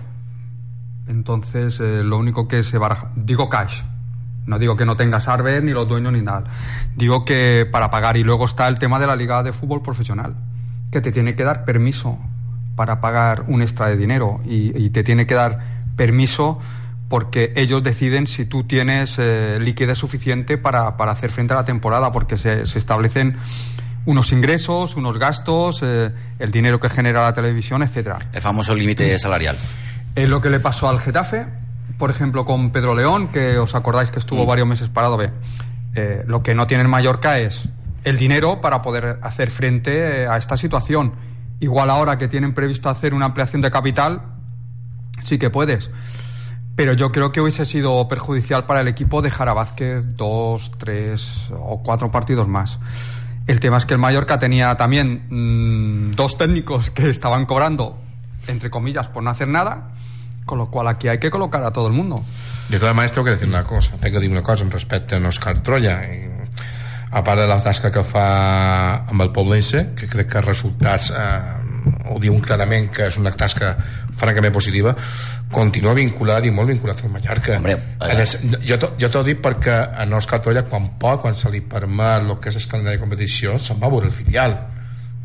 [1.07, 3.81] Entonces, eh, lo único que se baraja, digo cash,
[4.45, 6.43] no digo que no tengas Arber ni los dueños ni nada,
[6.95, 10.35] digo que para pagar y luego está el tema de la liga de fútbol profesional,
[10.91, 12.17] que te tiene que dar permiso
[12.75, 15.59] para pagar un extra de dinero y te tiene que dar
[15.95, 16.59] permiso
[17.09, 21.65] porque ellos deciden si tú tienes eh, liquidez suficiente para, para hacer frente a la
[21.65, 23.37] temporada, porque se, se establecen
[24.07, 28.19] unos ingresos, unos gastos, eh, el dinero que genera la televisión, etcétera.
[28.33, 29.57] El famoso límite salarial.
[30.15, 31.45] Es lo que le pasó al Getafe,
[31.97, 35.17] por ejemplo, con Pedro León, que os acordáis que estuvo varios meses parado.
[35.17, 35.31] Ve,
[35.93, 37.67] eh, lo que no tiene en Mallorca es
[38.05, 41.13] el dinero para poder hacer frente eh, a esta situación.
[41.59, 44.21] Igual ahora que tienen previsto hacer una ampliación de capital,
[45.21, 45.91] sí que puedes.
[46.77, 51.49] Pero yo creo que hubiese sido perjudicial para el equipo dejar a Vázquez dos, tres
[51.51, 52.77] o cuatro partidos más.
[53.47, 57.99] El tema es que el Mallorca tenía también mm, dos técnicos que estaban cobrando,
[58.47, 59.95] entre comillas, por no hacer nada,
[60.45, 62.23] con lo cual aquí hay que colocar a todo el mundo.
[62.69, 63.97] De totes maneres, tengo que decir una cosa.
[63.97, 66.03] Tengo que dir una cosa en respecte a Òscar Troia.
[66.05, 66.29] I,
[67.09, 71.21] a part de la tasca que fa amb el Poblense, que crec que resultats eh,
[72.11, 73.77] ho diuen clarament que és una tasca
[74.17, 74.95] francament positiva,
[75.53, 77.57] continua vinculat i molt vinculat al Mallorca.
[77.57, 81.35] Hombre, en el, jo t'ho- jo t'ho dic perquè a Òscar Troia, quan pot, quan
[81.35, 84.11] se li permet el que és el calendari de competició, se'n va a veure el
[84.11, 84.57] filial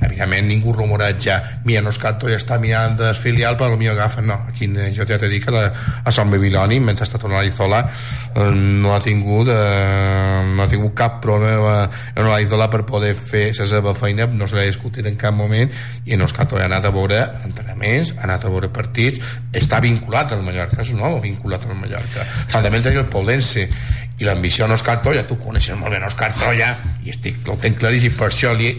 [0.07, 4.69] evidentment ningú rumoreja mira, Òscar Toia està mirant el filial però potser agafa, no, aquí
[4.71, 5.65] eh, jo ja t'he dit que la,
[6.05, 10.69] a Sant Babiloni, mentre està tornant a l'Izola eh, no ha tingut eh, no ha
[10.71, 15.07] tingut cap problema en l'Izola per poder fer la seva feina no se l'ha discutit
[15.07, 15.71] en cap moment
[16.07, 19.21] i Toia ha anat a veure entrenaments ha anat a veure partits,
[19.53, 22.27] està vinculat al Mallorca és un home vinculat al Mallorca.
[22.53, 23.67] També el Polense
[24.19, 27.57] i l'ambició en Òscar Toia, tu coneixes molt bé en Òscar Toia i estic, lo
[27.63, 28.73] tenc claríssim per això li,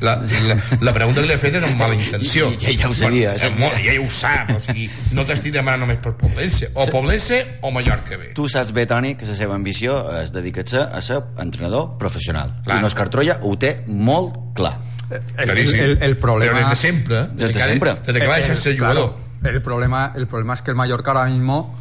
[0.00, 0.16] la,
[0.48, 2.94] la, la pregunta que li he fet era amb mala intenció I- i ja ho
[2.94, 6.86] sabia, bueno, molt, ja ho sap o sigui, no t'estic demanant només per Poblense o
[6.92, 11.00] Poblense o Mallorca bé Tu saps bé, Toni, que la seva ambició és dedicar-se a
[11.00, 12.58] ser entrenador professional.
[12.64, 12.80] Clar.
[12.82, 14.74] I Òscar Troia ho té molt clar.
[15.10, 15.80] El, Claríssim.
[15.80, 16.52] el- el problema...
[16.52, 17.94] però des de sempre Desde que- siempre.
[18.06, 21.26] des que va ser jugador Claro, el problema, el problema es que el Mallorca ahora
[21.30, 21.76] mismo,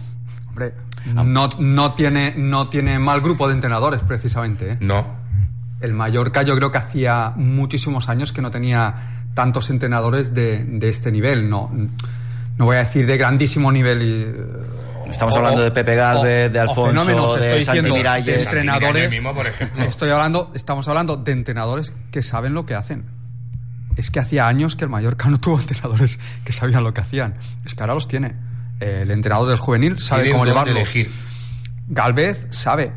[0.50, 0.74] hombre,
[1.06, 4.72] no, no tiene, no tiene mal grupo de entrenadores precisamente.
[4.72, 4.78] ¿eh?
[4.80, 5.25] no,
[5.82, 10.90] El Mallorca yo creo que hacía muchísimos años que no tenía tantos entrenadores de, de
[10.90, 11.50] este nivel.
[11.50, 11.70] No,
[12.58, 14.02] no voy a decir de grandísimo nivel.
[14.02, 14.36] y, eh,
[15.10, 18.38] Estamos hablando de Pepe Gálvez, de Alfonso, fenómenos, de estoy Santi Miralles.
[18.38, 19.10] de entrenadores.
[19.12, 19.84] Mismo, por ejemplo.
[19.84, 23.06] Estoy hablando, estamos hablando de entrenadores que saben lo que hacen.
[23.98, 27.36] Es que hacía años que el Mallorca no tuvo entrenadores que sabían lo que hacían.
[27.66, 28.36] Es que ahora los tiene.
[28.80, 30.72] El entrenador del juvenil sabe Tiene cómo llevarlo.
[30.76, 31.10] elegir.
[31.88, 32.92] Galvez sabe.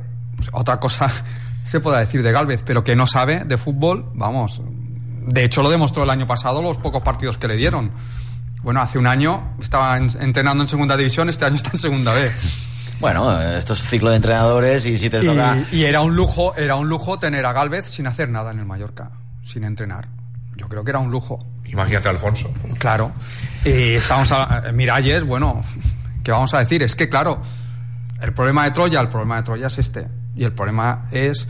[0.52, 1.10] Otra cosa
[1.68, 4.60] se pueda decir de Galvez, pero que no sabe de fútbol, vamos.
[5.26, 7.90] De hecho, lo demostró el año pasado los pocos partidos que le dieron.
[8.62, 12.12] Bueno, hace un año estaba en- entrenando en segunda división, este año está en segunda
[12.14, 12.30] B.
[13.00, 15.56] Bueno, eh, esto es ciclo de entrenadores y si te toca...
[15.70, 18.58] Y, y era un lujo, era un lujo tener a Galvez sin hacer nada en
[18.58, 19.10] el Mallorca,
[19.44, 20.08] sin entrenar.
[20.56, 21.38] Yo creo que era un lujo.
[21.66, 22.52] Imagínate a Alfonso.
[22.78, 23.12] Claro.
[23.64, 25.62] Y estamos a Miralles, bueno,
[26.24, 26.82] ¿qué vamos a decir?
[26.82, 27.40] Es que claro,
[28.20, 30.08] el problema de Troya, el problema de Troya es este.
[30.38, 31.46] Y el problema es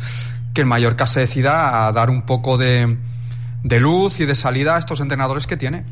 [0.54, 2.96] que el Mallorca se decida a dar un poco de,
[3.62, 5.84] de luz y de salida a estos entrenadores que tiene.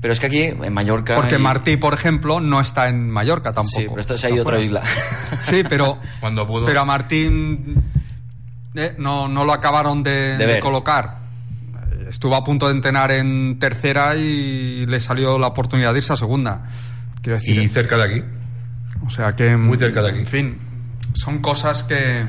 [0.00, 1.16] Pero es que aquí, en Mallorca...
[1.16, 3.80] Porque Martí, por ejemplo, no está en Mallorca tampoco.
[3.80, 4.82] Sí, pero esto se ha ido a otra isla.
[5.40, 6.66] Sí, pero, Cuando pudo.
[6.66, 7.82] pero a Martín
[8.74, 10.60] eh, no, no lo acabaron de, De de ver.
[10.60, 11.18] colocar.
[12.08, 16.16] Estuvo a punto de entrenar en tercera y le salió la oportunidad de irse a
[16.16, 16.62] segunda.
[17.22, 18.24] Quiero decir, Y cerca de aquí.
[19.04, 20.18] o sea que Muy cerca de aquí.
[20.20, 20.58] En fin,
[21.14, 22.26] son cosas que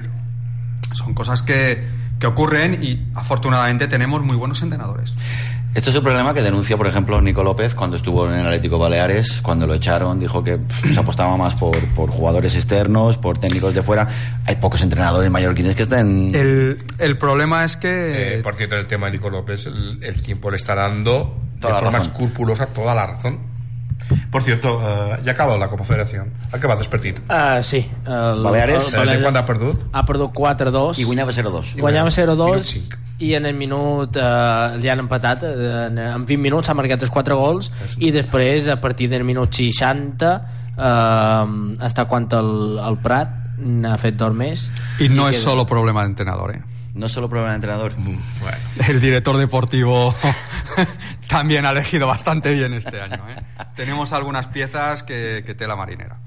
[0.93, 1.87] son cosas que,
[2.19, 5.13] que ocurren y afortunadamente tenemos muy buenos entrenadores.
[5.75, 8.79] Esto es un problema que denuncia, por ejemplo, Nico López cuando estuvo en el Atlético
[8.79, 13.37] Baleares, cuando lo echaron, dijo que pff, se apostaba más por, por jugadores externos, por
[13.37, 14.07] técnicos de fuera.
[14.47, 16.33] Hay pocos entrenadores mallorquines que estén...
[16.33, 20.23] El, el problema es que Eh, por cierto, el tema de Nico López, el, el
[20.23, 22.11] tiempo le está dando Toda la de forma razón.
[22.13, 23.37] escrupulosa toda la razón.
[24.31, 26.31] Por cierto, eh, ja acaba la Copa Federación.
[26.51, 27.19] Ha acabat el partit.
[27.29, 27.83] Uh, sí.
[28.05, 29.83] El, Baleares, Eh, de quan ha perdut?
[29.91, 30.99] Ha perdut 4-2.
[30.99, 31.75] I guanyava 0-2.
[31.79, 32.95] Guanyava Minut 0-2 cinc.
[33.19, 37.01] i en el minut eh, li han empatat eh, en, en 20 minuts s'ha marcat
[37.03, 37.67] els 4 gols
[37.99, 40.29] i després a partir del minut 60
[40.77, 44.69] eh, hasta quan el, el Prat n'ha fet dos més
[44.99, 46.61] y no es queda- solo problema de entrenador, ¿eh?
[46.93, 47.93] No es solo problema de entrenador.
[47.95, 50.13] Bueno, El director deportivo
[51.27, 53.23] también ha elegido bastante bien este año.
[53.29, 53.35] ¿eh?
[53.75, 56.17] Tenemos algunas piezas que, que tela marinera.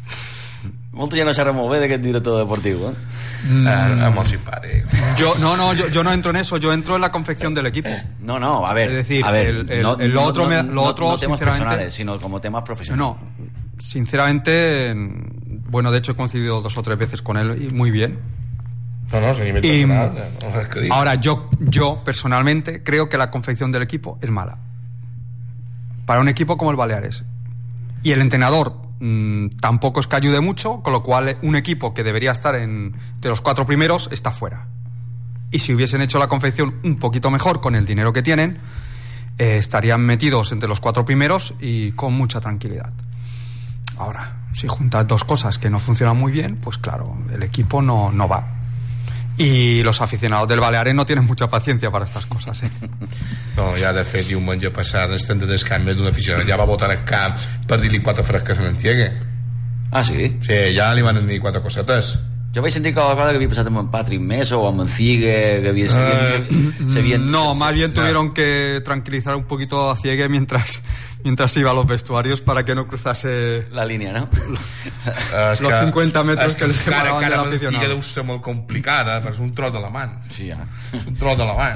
[0.92, 4.10] Molta gent no s'ha molt bé d'aquest director deportiu, eh?
[4.12, 4.84] molt simpàtic.
[5.16, 7.64] Yo no, no, yo, yo no entro en eso, yo entro en la confección del
[7.66, 7.88] equipo.
[8.20, 8.90] No, no, a ver.
[8.90, 11.16] Es decir, a ver, el- el- no, el- otro no- me- no- lo otro, no
[11.16, 12.98] temas sinceramente- personales, sino como temas profesionales.
[13.00, 13.18] No,
[13.78, 17.90] sinceramente, en- bueno, de hecho he coincidido dos o tres veces con él y muy
[17.90, 18.18] bien.
[19.12, 20.12] No, no, és a nivell Y- personal.
[20.42, 20.92] No, res que dir.
[20.92, 24.58] Ahora, yo, yo personalmente creo que la confección del equipo es mala.
[26.06, 27.24] Para un equipo como el Baleares.
[28.02, 31.92] Y el entrenador mm, tampoco es que ayude mucho, con lo cual eh, un equipo
[31.94, 34.66] que debería estar en, de los cuatro primeros está fuera.
[35.50, 38.58] Y si hubiesen hecho la confección un poquito mejor con el dinero que tienen,
[39.38, 42.92] eh, estarían metidos entre los cuatro primeros y con mucha tranquilidad.
[43.98, 48.10] Ahora, si juntas dos cosas que no funcionan muy bien, pues claro, el equipo no,
[48.10, 48.61] no va.
[49.38, 52.62] Y los aficionados del Baleares no tienen mucha paciencia para estas cosas.
[52.62, 52.70] ¿eh?
[53.56, 56.64] No, ja de fet diumenge passat en estem de descamp més d'un aficionat ja va
[56.64, 57.34] votar al camp
[57.68, 59.10] per dir-li quatre fresques en Antiegue
[59.92, 60.38] Ah, sí?
[60.40, 62.14] sí, ja li van dir quatre cosetes
[62.56, 64.88] Jo vaig sentir cada vegada que havia passat amb en Patrick Meso o amb en
[64.88, 67.30] Figue, que havia, s'havien- s'havien...
[67.30, 68.00] No, más bien no.
[68.00, 70.82] tuvieron que tranquilizar un poquito a Ciegue mientras,
[71.24, 74.28] mientras iba a los vestuarios para que no cruzase La línia, no?
[75.06, 77.82] Eh, és Los 50 metros és que li encara, separaven de encara l'aficionado.
[77.82, 80.58] Figue deu ser molt complicada però és un la mà Sí, ja.
[80.92, 81.70] és un la mà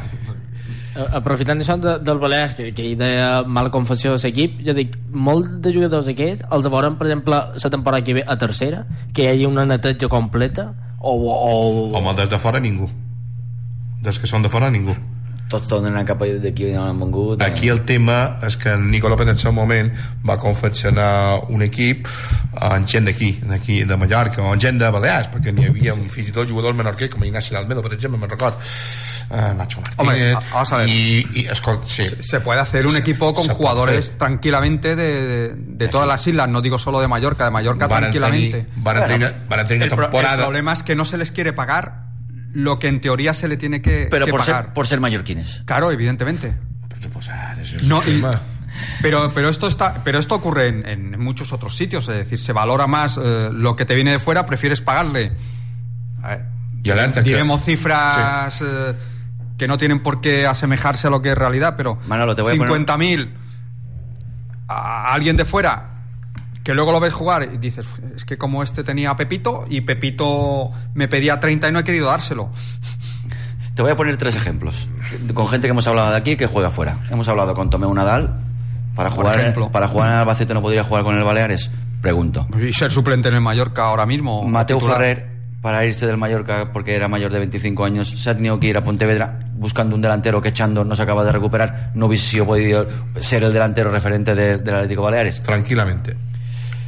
[0.97, 4.97] aprofitant això de, del Balears que, que hi deia mala confessió de l'equip jo dic,
[5.13, 9.27] molt de jugadors aquests els veurem per exemple la temporada que ve a tercera que
[9.27, 12.89] hi hagi una neteja completa o, o, home, des de fora ningú
[14.03, 14.97] des que són de fora ningú
[15.49, 17.41] Tots tornen a cap d'aquí on han vengut.
[17.41, 17.45] eh?
[17.47, 19.93] Aquí el tema és que en Nico López en seu moment
[20.29, 22.09] va confeccionar un equip
[22.61, 26.09] amb gent d'aquí, d'aquí de Mallorca o amb gent de Balears, perquè n'hi havia sí.
[26.11, 30.33] fins i tot jugadors menorquers com Ignaci Almedo, per exemple, me'n record uh, Nacho Hombre,
[30.33, 30.89] Martínez a- vamos a ver.
[30.89, 34.19] i escolta, sí, Se puede hacer un Se- equipo con jugadores hacer.
[34.19, 38.01] tranquilamente de, de, de todas las islas, no digo solo de Mallorca, de Mallorca Van
[38.01, 38.63] tranquilamente.
[38.65, 41.17] tenir, van tenir, van tenir El, una pro- el temporada problema es que no se
[41.19, 42.06] les quiere pagar
[42.57, 44.65] lo que en teoría se le tiene que, que por pagar.
[44.65, 45.63] ser, por ser mallorquines.
[45.67, 46.55] Claro, evidentemente.
[46.89, 48.23] per suposar, això és No, y-
[49.03, 52.53] pero, pero, esto está, pero esto ocurre en, en muchos otros sitios, es decir, se
[52.55, 55.33] valora más eh, lo que te viene de fuera, prefieres pagarle.
[56.23, 56.47] A ver,
[56.91, 58.95] alerta que- diremos cifras eh,
[59.59, 62.55] que no tienen por qué asemejarse a lo que es realidad, pero Manolo, te voy
[62.55, 63.29] a poner- 50.000
[64.69, 65.96] a alguien de fuera
[66.67, 69.83] que luego lo ves jugar y dices, es que como este tenía a Pepito y
[69.83, 72.51] Pepito me pedía 30 y no he querido dárselo.
[73.77, 74.89] Te voy a poner tres ejemplos.
[75.33, 76.97] Con gente que hemos hablado de aquí que juega fuera.
[77.09, 78.41] Hemos hablado con Tomeu Nadal.
[78.97, 79.71] Para Por jugar, ejemplo.
[79.71, 81.71] para jugar en Albacete no podría jugar con el Baleares.
[82.03, 82.49] Pregunto.
[82.61, 84.43] Y ser suplente en el Mallorca ahora mismo.
[84.43, 84.81] Mateo.
[84.81, 85.29] Ferrer,
[85.63, 88.77] para irse del Mallorca porque era mayor de 25 años, se ha tenido que ir
[88.77, 91.93] a Pontevedra buscando un delantero que echando no se acaba de recuperar.
[91.95, 92.89] No hubiese sido podido
[93.21, 95.43] ser el delantero referente de- del Atlético Baleares.
[95.45, 96.15] tranquil·lament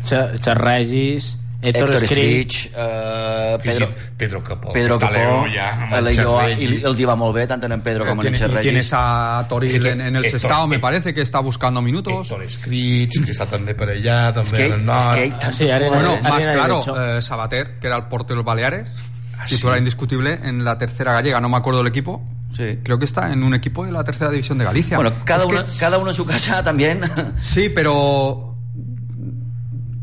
[0.04, 2.66] Xa- Xa Regis Héctor Héctor Escrich.
[2.66, 4.72] Escrich, eh, Pedro, Pedro, Pedro Capó.
[4.72, 6.64] Pedro Capó, Leo ja, amb a el l'Aió, Xerregi.
[6.64, 9.68] i els hi va molt bé, tant en Pedro com en y tienes a Toril
[9.74, 12.28] Es que en, en el Héctor- Sestao, me parece que está buscando minutos.
[12.30, 15.14] Héctor Escrits, que està també per allà, també És que, en el nord.
[15.14, 16.12] que hay tantos Sí, ara- Bueno.
[16.12, 16.84] Arena más claro,
[17.18, 18.88] eh, Sabater, que era el portero de los Baleares,
[19.36, 19.56] Ah, sí.
[19.56, 22.22] titular indiscutible en la tercera gallega, no me acuerdo del equipo.
[22.56, 22.78] Sí.
[22.84, 24.96] Creo que está en un equipo de la tercera división de Galicia.
[24.96, 27.00] Bueno, cada, Es que- cada uno en su casa también.
[27.40, 28.47] Sí, pero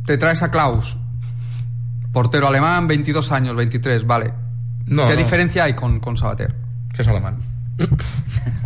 [0.05, 0.97] te traes a Klaus,
[2.11, 4.33] portero alemán, 22 años, 23, vale.
[4.85, 5.17] No, ¿Qué no.
[5.17, 6.53] diferencia hay con, con Sabater?
[6.93, 7.37] Que és alemany.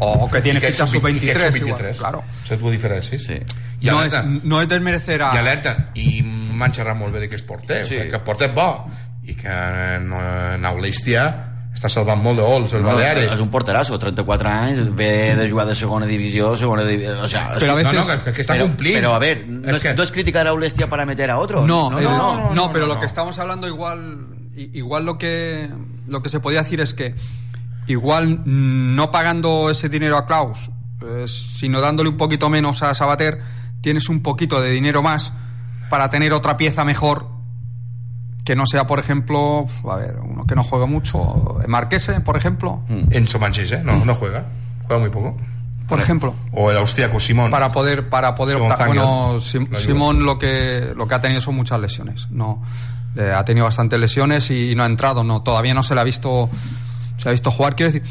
[0.01, 1.59] O que tiene ficha ets sub- i que ets sub-23.
[1.59, 1.97] sub-23.
[1.97, 2.23] Claro.
[2.43, 3.19] Saps la diferència?
[3.19, 3.35] Sí.
[3.81, 5.33] I No alerta, es, no es desmerecer a...
[5.35, 7.97] i alerta, i m'han xerrat molt bé de que és porter, Sí.
[8.11, 8.87] que porter és bo,
[9.23, 9.49] i que
[10.03, 10.21] no,
[10.57, 13.31] Naulestia està salvant molt de gols, els No, Baleares.
[13.31, 17.21] és un porterasso, 34 anys, ve de jugar de segona divisió, segona divisió...
[17.21, 18.95] O sea, Pero a veces- No, no, que, que està pero, complint.
[18.95, 21.65] pero a ver, no es, que- no es criticar a Ulestia para meter a otro.
[21.65, 22.53] No, no, eh, no, no, no.
[22.55, 22.99] no, pero no, lo no.
[22.99, 25.69] que estamos hablando igual, igual lo que
[26.07, 27.15] lo que se podía decir es que
[27.87, 30.69] igual no pagando ese dinero a Klaus,
[31.01, 33.39] eh, sino dándole un poquito menos a Sabater,
[33.81, 35.31] tienes un poquito de dinero más
[35.89, 37.27] para tener otra pieza mejor
[38.49, 42.81] que no sea, por ejemplo, a ver, uno que no juega mucho, Marquese, por ejemplo,
[43.11, 43.81] Enzo Manchés, ¿eh?
[43.85, 44.45] No, no juega.
[44.87, 45.37] Juega muy poco.
[45.87, 46.33] por ejemplo.
[46.51, 47.51] O el austriaco Simón.
[47.51, 48.87] para poder para poder Simón optar.
[48.87, 49.03] Zangel.
[49.03, 49.79] bueno Sim- ayuda.
[49.79, 52.63] Simón lo que lo que ha tenido son muchas lesiones no
[53.15, 56.03] Eh, ha tenido bastantes lesiones y, no ha entrado no todavía no se le ha
[56.03, 56.49] visto
[57.17, 58.07] se ha visto jugar quiero decir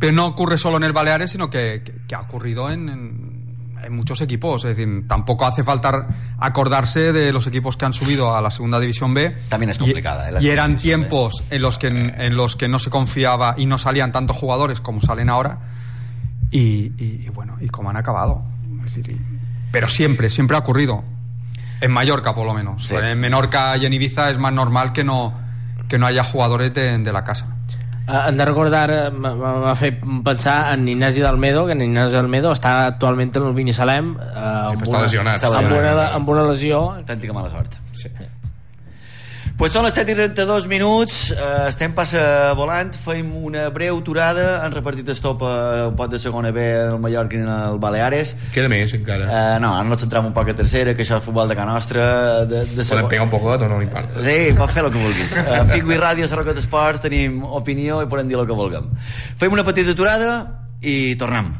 [0.00, 3.45] pero no ocurre solo en el Baleares sino que, que- que ha ocurrido en, en-
[3.86, 8.34] en muchos equipos es decir tampoco hace falta acordarse de los equipos que han subido
[8.36, 10.34] a la segunda división B También es Y- complicada, ¿eh?
[10.40, 10.78] Y, eran B.
[10.80, 14.80] tiempos en los que en los que no se confiaba y no salían tantos jugadores
[14.80, 15.58] como salen ahora
[16.50, 18.44] y, y- y bueno, y como han acabado.
[18.84, 19.20] Es decir, y-
[19.72, 21.04] pero siempre, siempre ha ocurrido.
[21.80, 22.86] En Mallorca, por lo menos.
[22.86, 22.94] Sí.
[22.94, 25.34] En Menorca y en Ibiza es más normal que no,
[25.88, 27.46] que no haya jugadores de, de la casa.
[28.06, 33.34] Hem de recordar, m'ha fet pensar en Ignasi Dalmedo, que en Ignasi Dalmedo està actualment
[33.34, 34.34] en el Binissalem eh,
[34.70, 35.42] amb, està lesionat.
[35.42, 37.80] Està amb, una, amb una lesió Autèntica mala sort.
[37.98, 38.12] Sí.
[39.56, 44.58] Pues són les 7 i 32 minuts, eh, estem passa volant, fem una breu aturada,
[44.60, 48.34] han repartit estop a un pot de segona B del Mallorca i el Baleares.
[48.52, 49.24] Queda més, encara.
[49.24, 51.64] Eh, no, ara ens centrem un poc a tercera, que això és futbol de ca
[51.64, 52.04] nostra,
[52.44, 53.08] de, de Podem segona.
[53.14, 54.24] pegar un poquet o no m'importa.
[54.26, 55.36] Sí, pots fer el que vulguis.
[55.46, 58.90] A uh, Figui Ràdio, Sarroquet Esports, tenim opinió i podem dir el que vulguem.
[59.40, 60.34] Fem una petita aturada
[60.84, 61.54] i tornem.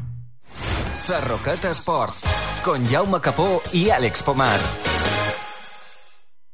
[1.01, 2.21] Sarroqueta Sports,
[2.63, 4.61] con Jaume Capó y Alex Pomar.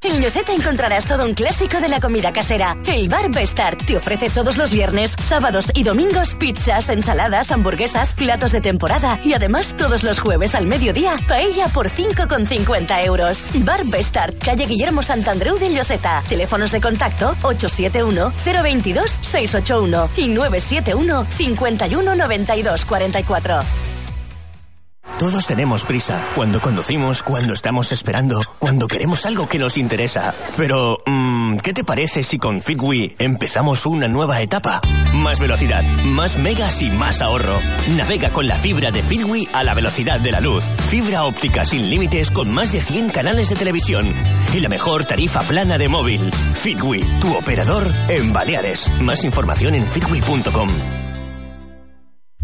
[0.05, 2.75] En Lloseta encontrarás todo un clásico de la comida casera.
[2.85, 8.51] El Bar Bestar te ofrece todos los viernes, sábados y domingos pizzas, ensaladas, hamburguesas, platos
[8.51, 13.43] de temporada y además todos los jueves al mediodía paella por 5,50 euros.
[13.63, 16.21] Bar Bestar, calle Guillermo Santandreu de Lloseta.
[16.27, 23.92] Teléfonos de contacto 871-022-681 y 971 51 92 44.
[25.23, 26.21] Todos tenemos prisa.
[26.35, 30.33] Cuando conducimos, cuando estamos esperando, cuando queremos algo que nos interesa.
[30.57, 34.81] Pero, mm, ¿qué te parece si con Fitwi empezamos una nueva etapa?
[35.13, 37.61] Más velocidad, más megas y más ahorro.
[37.89, 40.65] Navega con la fibra de Fitwi a la velocidad de la luz.
[40.89, 44.13] Fibra óptica sin límites con más de 100 canales de televisión.
[44.53, 46.31] Y la mejor tarifa plana de móvil.
[46.53, 48.91] Fitwi, tu operador en Baleares.
[48.99, 51.02] Más información en fitwi.com.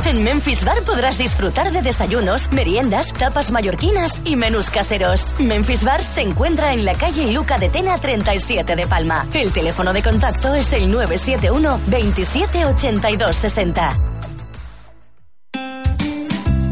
[0.05, 5.35] En Memphis Bar podrás disfrutar de desayunos, meriendas, tapas mallorquinas y menús caseros.
[5.39, 9.27] Memphis Bar se encuentra en la calle Luca de Tena 37 de Palma.
[9.33, 14.18] El teléfono de contacto es el 971 27 82 60.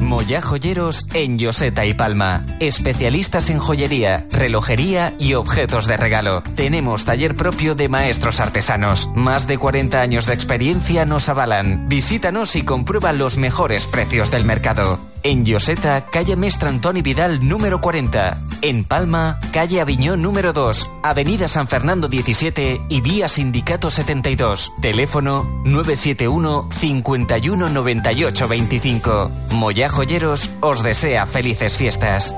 [0.07, 2.45] Moya Joyeros en Yoseta y Palma.
[2.61, 6.41] Especialistas en joyería, relojería y objetos de regalo.
[6.55, 9.09] Tenemos taller propio de maestros artesanos.
[9.15, 11.89] Más de 40 años de experiencia nos avalan.
[11.89, 14.97] Visítanos y comprueba los mejores precios del mercado.
[15.23, 18.39] En Yoseta, calle Mestre Antoni Vidal número 40.
[18.61, 24.71] En Palma, calle Aviñón número 2, Avenida San Fernando 17 y vía Sindicato 72.
[24.81, 29.31] Teléfono 971 51 98 25.
[29.51, 32.29] Moya Joyeros os desea felices fiestas.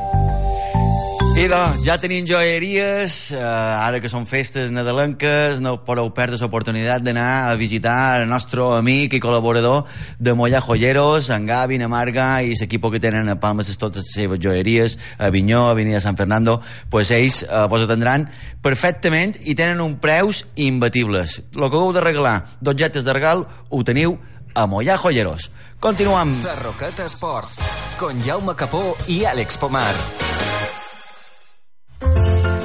[1.36, 7.50] Idò, ja tenim joieries, eh, ara que són festes nadalenques, no podeu perdre l'oportunitat d'anar
[7.50, 9.84] a visitar el nostre amic i col·laborador
[10.20, 14.08] de Mollà Joyeros, en Gavi, en Amarga i l'equip que tenen a Palma les totes
[14.08, 18.30] les seves joieries, a Vinyó, a Avenida San Fernando, pues ells eh, vos atendran
[18.64, 21.42] perfectament i tenen un preus imbatibles.
[21.52, 24.16] El que heu de regalar d'objectes de regal ho teniu
[24.54, 25.52] a Mollà Joyeros.
[25.80, 26.36] Continuem.
[26.42, 27.58] Sarroqueta Sports,
[28.00, 29.94] con Jaume Capó y Alex Pomar.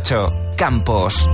[0.55, 1.27] Campos.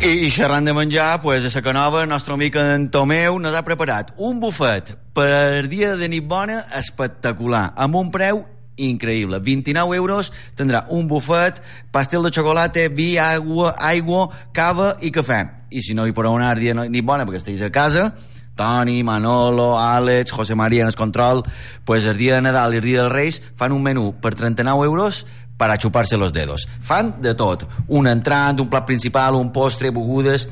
[0.00, 4.40] I, xerrant de menjar, pues, a Sacanova, nostre amic en Tomeu nos ha preparat un
[4.40, 8.44] bufet per dia de nit bona espectacular, amb un preu
[8.76, 9.40] increïble.
[9.44, 11.60] 29 euros tindrà un bufet,
[11.92, 15.42] pastel de xocolata, vi, aigua, aigua, cava i cafè.
[15.70, 18.14] I si no hi podeu anar dia de nit bona perquè estiguis a casa,
[18.54, 21.42] Toni, Manolo, Àlex, José María en el control,
[21.84, 24.86] pues el dia de Nadal i el dia dels Reis fan un menú per 39
[24.86, 25.24] euros
[25.56, 26.68] per a xupar-se los dedos.
[26.82, 27.66] Fan de tot.
[27.88, 30.48] Un entrant, un plat principal, un postre, begudes...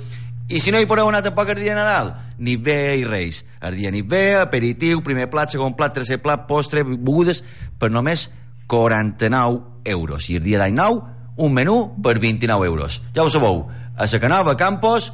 [0.53, 3.38] I si no hi podeu anar tampoc el dia de Nadal, nit bé i Reis.
[3.64, 7.40] El dia nit bé, aperitiu, primer plat, segon plat, tercer plat, postre, begudes,
[7.80, 8.26] per només
[8.68, 9.62] 49
[9.94, 10.28] euros.
[10.28, 10.98] I el dia d'any nou,
[11.40, 13.00] un menú per 29 euros.
[13.16, 13.64] Ja ho sabeu,
[13.96, 15.12] a Sacanova, Campos,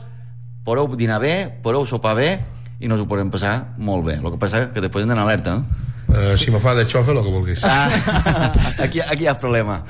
[0.67, 2.31] podeu dinar bé, podeu sopar bé
[2.81, 4.19] i no us ho podem passar molt bé.
[4.19, 5.88] El que passa que després hem d'anar alerta, no?
[6.09, 7.65] Uh, si me fa de xofe, el que vulguis.
[7.65, 7.89] Ah,
[8.85, 9.83] aquí, aquí hi ha problema.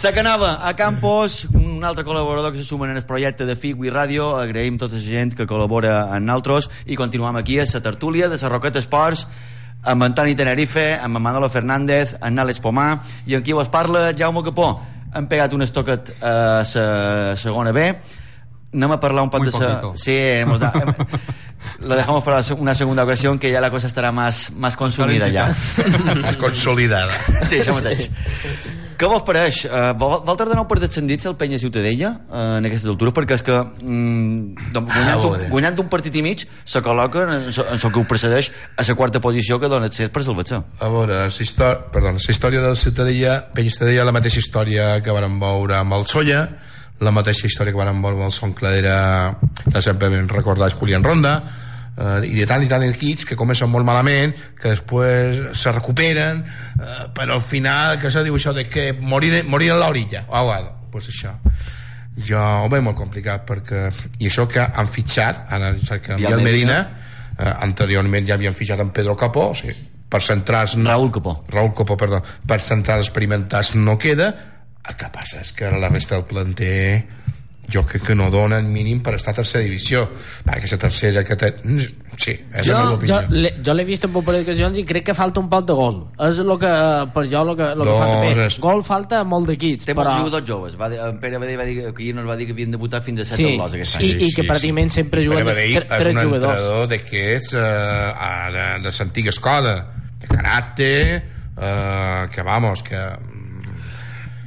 [0.00, 4.30] Sacanova, a Campos, un altre col·laborador que se suma en el projecte de Figui Ràdio.
[4.40, 8.38] Agraïm tota la gent que col·labora en nosaltres i continuem aquí a la tertúlia de
[8.40, 9.26] la Roqueta Esports
[9.82, 14.44] amb Antoni Tenerife, amb Manolo Fernández, amb Àlex Pomar i amb qui vos parla Jaume
[14.44, 14.78] Capó.
[15.12, 17.90] Han pegat un estoquet a la segona B.
[18.72, 19.80] Anem a parlar un poc Muy de sa...
[19.98, 20.70] Sí, hemos da...
[21.80, 25.50] lo dejamos para una segunda ocasión que ya la cosa estará más, más consumida ya.
[26.28, 27.12] És consolidada.
[27.48, 28.10] Sí, això mateix.
[29.00, 29.62] Què vos pareix?
[29.64, 33.14] Uh, vol, vol tardar nou per descendits el Penya Ciutadella uh, en aquestes altures?
[33.16, 37.22] Perquè és que mm, doncs, guanyant, A un, guanyant un partit i mig se col·loca
[37.24, 40.22] en, so- en el que ho precedeix a la quarta posició que dona accés per
[40.26, 40.60] salvar-se.
[40.84, 45.16] A veure, la història, perdó, la història del Ciutadella, Penya Ciutadella, la mateixa història que
[45.16, 46.44] vàrem veure amb el Solla,
[47.00, 51.34] la mateixa història que veure amb el Son Cladera, que sempre ben recordats Julián Ronda,
[51.96, 56.44] eh, i de tant i tant equips que comencen molt malament, que després se recuperen,
[56.44, 60.36] eh, però al final, que se diu això de que morir, morir en l'orilla, o
[60.36, 61.36] ahogado, pues això
[62.26, 63.86] jo ho veig molt complicat perquè
[64.20, 65.46] i això que han fitxat
[65.84, 66.80] saps que Biel Medina, Medina.
[67.38, 69.76] eh, anteriorment ja havien fitxat en Pedro Capó o sigui,
[70.10, 71.44] per centrals Raúl Capó.
[71.48, 74.34] Raúl Capó, perdó per centrals experimentats no queda
[74.90, 77.06] el que passa és que la resta del planter
[77.70, 80.00] jo crec que no donen mínim per estar a tercera divisió.
[80.50, 81.52] Aquesta tercera que té...
[82.18, 84.84] sí, és jo, la meva jo, opinió jo l'he vist en un parell d'ocasions i
[84.88, 86.00] crec que falta un poc de gol.
[86.26, 86.72] És el que,
[87.14, 88.18] per jo el que, el que Doncs falta.
[88.24, 90.10] Bé és- gol falta molt d'equips Té però...
[90.10, 90.74] molts jugadors joves.
[90.82, 92.74] Va dir, en Pere Badell va dir que ahir no es va dir que havien
[92.74, 94.26] debutat fins a 7 Sí, sí, lots aquest i, any.
[94.26, 96.58] i que pràcticament sempre juguen Pere Badell és tres un jugadors.
[96.58, 99.76] entrenador d'aquests eh, de, de l'antiga escola
[100.18, 100.96] de caràcter
[101.54, 102.98] eh, que vamos que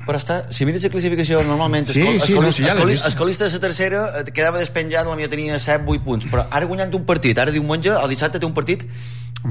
[0.04, 2.92] Però està, si mires la classificació normalment Sí, escol, sí, escol, no, sí, ja escol,
[2.92, 6.28] escolista de la tercera eh, quedava despenjat, la meva tenia 7-8 punts.
[6.32, 8.84] Però ara guanyant un partit, ara diumenge el dissabte té un partit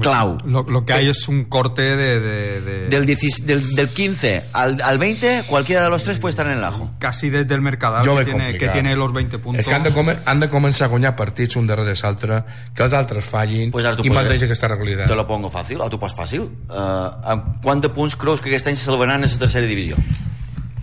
[0.01, 0.37] clau.
[0.45, 4.43] Lo, lo que hay es un corte de, de- de- del, 16 del, del 15
[4.53, 6.89] al, al 20 cualquiera de los tres puede estar en el ajo.
[6.99, 9.59] Casi desde el Mercadal Jo que tiene, que tiene los 20 puntos.
[9.59, 12.43] És que han de, come, han de començar a guanyar partits un darrere l'altre,
[12.73, 15.07] que els altres fallin Pues i mantenir aquesta regularitat.
[15.07, 16.41] te lo pongo fàcil, o tu pots fàcil.
[16.69, 19.95] Uh, amb quant de punts creus que aquest any se salvaran a la tercera divisió?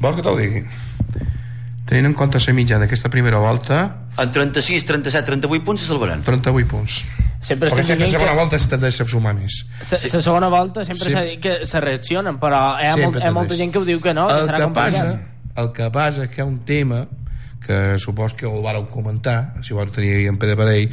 [0.01, 0.62] Vols que te'l digui?
[1.90, 3.80] Tenint en compte la mitjana d'aquesta primera volta,
[4.20, 7.01] en 36, 37, 38 punts se salvaran 38 punts.
[7.40, 9.64] sempre Perquè que la segona que volta a sumar més.
[9.80, 10.09] la Sí.
[10.11, 11.11] segona volta sempre Sí.
[11.12, 13.78] s'ha dit que se reaccionen però hi ha, Sempre molt, hi ha molta gent que
[13.78, 15.20] ho diu que no que el, serà que complicat passa,
[15.57, 17.07] el que passa és que hi ha un tema
[17.66, 20.90] que supos que ho vareu comentar, si vau tenir en Pere Parell,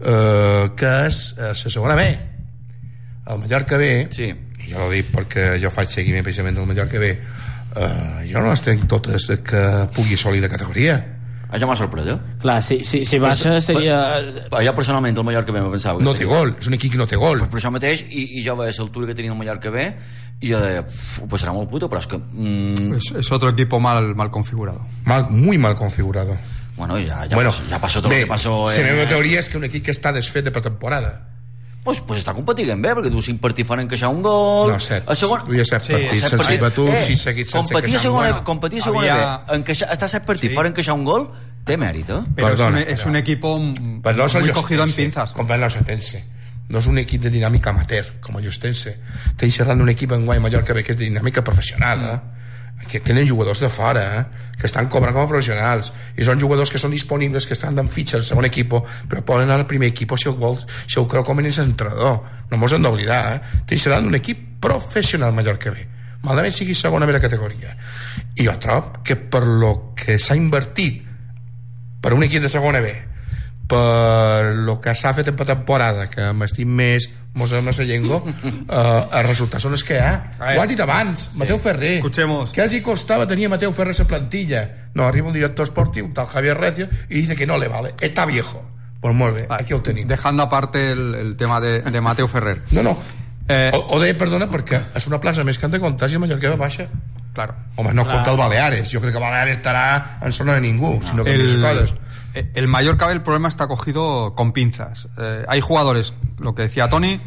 [0.00, 2.18] eh, que és eh, la segona B.
[3.26, 4.32] El Mallorca B, Sí.
[4.70, 7.18] jo ho dic perquè jo faig seguiment precisament del Mallorca B,
[7.76, 9.62] eh, jo no les tenc totes de que
[9.94, 10.98] pugui assolir de categoria.
[11.50, 12.16] això m'ha sorprès eh?
[12.40, 16.14] clar, si, si, si baixa seria jo personalment el Mallorca B me pensava que No
[16.14, 17.38] té gol, és un equip que no té gol.
[17.40, 19.88] Pues per això mateix, i, i jo veia l'altura que tenia el Mallorca B,
[20.40, 22.18] i jo deia, "Uf, ho passarà molt puto, però és que...
[22.18, 24.86] Mm, Es, es otro equipo mal, mal configurado.
[25.04, 26.38] Mal, muy mal configurado.
[26.76, 28.66] bueno, ja, ja, bueno, pasó, ja pasó tot bé, el que passó.
[28.68, 31.39] La meva teoria és que un equip que està desfet de pretemporada.
[31.82, 34.68] Pues, pues està competint bé, perquè tu cinc partits fan encaixar un gol...
[34.74, 35.06] No, set.
[35.08, 35.46] A segon...
[35.46, 36.62] Duia set Sí, partits, set sense partits.
[36.66, 38.44] batut, Eh, sis seguits sense encaixar un segona, gol.
[38.44, 40.54] competir a segona Havia- B, encaixar, estar set partits Sí.
[40.58, 41.30] fora encaixar un gol,
[41.64, 42.20] té mèrit, eh?
[42.36, 43.54] Pero Perdona, es, un, es pero- un equipo
[44.02, 45.32] Però no muy cogido en pinzas.
[45.32, 46.24] Com el Llostense.
[46.68, 48.98] No és un equip de dinàmica amateur, com el.
[49.32, 52.86] Estic xerrant d'un equip en Guai Mallorca que és de dinàmica professional, eh?
[52.88, 54.24] que tenen jugadors de fora eh?
[54.60, 55.92] Que estan cobrant com a professionals.
[56.20, 58.76] I són jugadors que són disponibles que estan en fitxa al segon equip
[59.08, 62.20] però poden anar al primer equip si ho, vol, si ho creu com a entrenador.
[62.50, 63.40] No mos hem d'oblidar eh?
[63.66, 65.88] Tens seran un equip professional Mallorca B
[66.22, 67.74] malament sigui segona B la categoria.
[68.36, 71.06] I jo trob que per lo que s'ha invertit
[72.00, 72.92] per un equip de segona B
[73.70, 77.06] per lo que s'ha fet en temporada que m'estim més
[77.38, 80.14] mos hem la llengua eh, els resultats són els que hi ha.
[80.56, 81.38] Ho ha dit abans, sí.
[81.38, 81.98] Mateu Ferrer.
[82.00, 82.50] Escuchemos.
[82.56, 84.64] què els costava tenir a Mateu Ferrer la plantilla?
[84.94, 87.94] No, arriba un director esportiu, un tal Javier Recio y dice que no le vale,
[88.00, 88.64] está viejo.
[89.00, 90.06] Pues molt bé, aquí ho tenim.
[90.08, 92.62] Dejando aparte el, el tema de, de Mateo Ferrer.
[92.72, 92.98] no, no,
[93.50, 96.14] Eh, o, o de, perdona, perquè és una plaça més que han de comptar si
[96.14, 96.84] a Mallorca va baixa
[97.32, 97.54] claro.
[97.76, 101.24] home, no compta el Baleares jo crec que Baleares estarà en zona de ningú sinó
[101.24, 101.62] que el, el...
[101.62, 101.94] coses
[102.32, 105.08] el Mallorca el problema está cogido con pinzas.
[105.18, 107.20] Eh, hay jugadores, lo que decía Tony,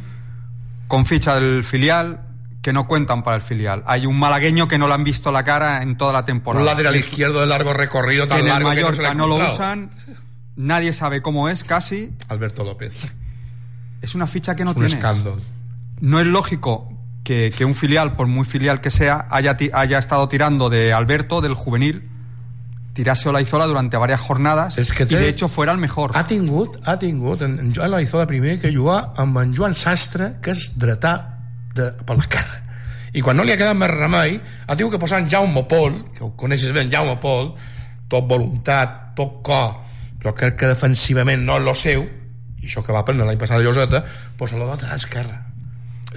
[0.88, 2.22] con ficha del filial
[2.62, 3.84] que no cuentan para el filial.
[3.86, 6.64] Hay un malagueño que no le han visto la cara en toda la temporada.
[6.64, 9.01] un lateral izquierdo de largo recorrido que tan en el largo que no, se Mallorca
[9.01, 9.91] le ha no lo usan,
[10.56, 12.14] nadie sabe cómo es casi.
[12.30, 12.93] Alberto López
[14.01, 15.38] Es una ficha que no escándalo
[15.99, 16.92] No es lógico
[17.24, 21.39] que, que un filial, por muy filial que sea, haya, haya estado tirando de Alberto,
[21.41, 22.09] del juvenil,
[22.93, 26.11] tirase Olaizola durante varias jornadas Es que y té- de hecho fuera el mejor.
[26.13, 30.36] ha tingut, ha tingut en, en Joan Laizola primer que jugar amb en Joan Sastre
[30.43, 31.39] que és dretà
[31.74, 32.59] de, per l'esquerra
[33.13, 36.03] i quan no li ha quedat més remei ha tingut que posar en Jaume Pol
[36.13, 37.55] que ho coneixes bé en Jaume Pol
[38.09, 39.80] tot voluntat, tot cor
[40.21, 42.05] però crec que defensivament no és lo seu
[42.61, 44.03] i això que va prendre l'any passat a Lloseta
[44.59, 45.39] la lateral esquerra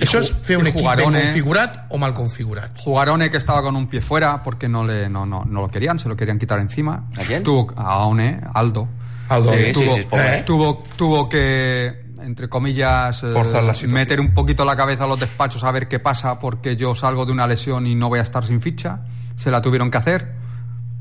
[0.01, 3.63] això és fer un i equip ben Jugarone- configurat o mal configurat Jugarone que estaba
[3.63, 6.39] con un pie fuera porque no le no, no, no lo querían, se lo querían
[6.39, 7.09] quitar encima.
[7.19, 7.43] ¿A quién?
[7.43, 8.89] Tuvo a One, Aldo.
[9.29, 10.43] Aldo, Eh, sí, tuvo, sí, pobre, ¿eh?
[10.45, 13.93] tuvo, tuvo que entre comillas eh, Forzar la situación.
[13.93, 17.25] meter un poquito la cabeza a los despachos a ver qué pasa porque yo salgo
[17.27, 19.01] de una lesión y no voy a estar sin ficha.
[19.37, 20.33] Se la tuvieron que hacer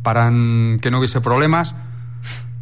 [0.03, 1.73] para que no hubiese problemas.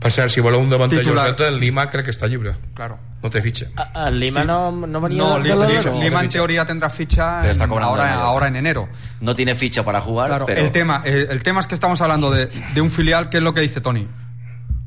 [0.04, 1.26] Per cert, si voleu un davanter Titular.
[1.32, 3.00] Lloseta el Lima crec que està lliure Claro.
[3.24, 6.24] no té fitxa A- El Lima no, no venia No, de Lima, la Lima- Lima
[6.24, 8.90] en teoría tendrá ficha Pero está en- cobrando ahora, ahora en enero.
[9.22, 10.62] No tiene ficha para jugar, Claro, pero...
[10.62, 13.44] el, tema, el, el tema es que estamos hablando de, de un filial, que es
[13.44, 14.08] lo que dice Tony.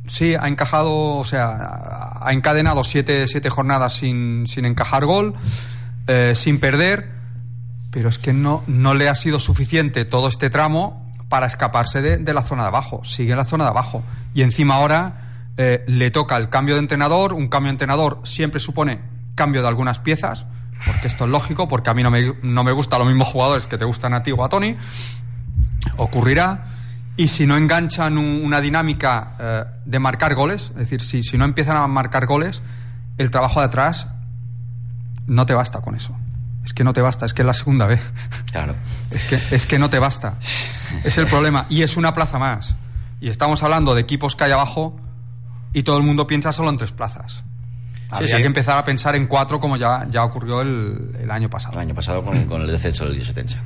[0.09, 1.57] Sí, ha encajado, o sea,
[2.21, 5.35] ha encadenado siete, siete jornadas sin, sin encajar gol,
[6.07, 7.09] eh, sin perder,
[7.91, 12.19] pero es que no, no le ha sido suficiente todo este tramo para escaparse de,
[12.19, 13.05] de la zona de abajo.
[13.05, 14.03] Sigue en la zona de abajo.
[14.35, 15.17] Y encima ahora
[15.57, 17.33] eh, le toca el cambio de entrenador.
[17.33, 19.01] Un cambio de entrenador siempre supone
[19.35, 20.47] cambio de algunas piezas,
[20.87, 23.67] porque esto es lógico, porque a mí no me, no me gustan los mismos jugadores
[23.67, 24.77] que te gustan a ti o a Tony
[25.97, 26.65] ocurrirá.
[27.19, 31.39] Y si no enganchan un- una dinámica eh, de marcar goles, es decir, si, si
[31.39, 32.63] no empiezan a marcar goles,
[33.17, 34.09] el trabajo de atrás
[35.27, 36.15] no te basta con eso.
[36.67, 38.01] Es que no te basta, es que es la segunda vez.
[38.51, 38.75] Claro.
[39.11, 40.35] Es que, es que no te basta.
[41.05, 41.65] Es el problema.
[41.71, 42.75] Y es una plaza más.
[43.21, 45.01] Y estamos hablando de equipos que hay abajo
[45.73, 47.45] y todo el mundo piensa solo en tres plazas.
[48.11, 48.41] Habría sí.
[48.41, 51.75] que empezar a pensar en cuatro como ya, ya ocurrió el, el año pasado.
[51.75, 53.59] El año pasado con, con el descenso del Llosetense.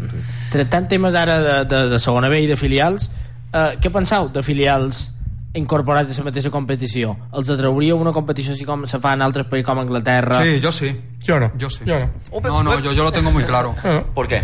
[0.50, 3.10] Tractant temes ara de, de, de segona B i de filials,
[3.52, 5.10] eh, què penseu de filials
[5.54, 7.16] incorporats a la mateixa competició?
[7.32, 10.42] Els atrauria una competició així com se fa en altres països com Anglaterra?
[10.44, 10.94] Sí, yo sí.
[11.20, 11.80] yo no Yo sí.
[11.84, 13.74] yo no No, no, yo, yo lo tengo muy claro.
[14.14, 14.42] ¿Por qué?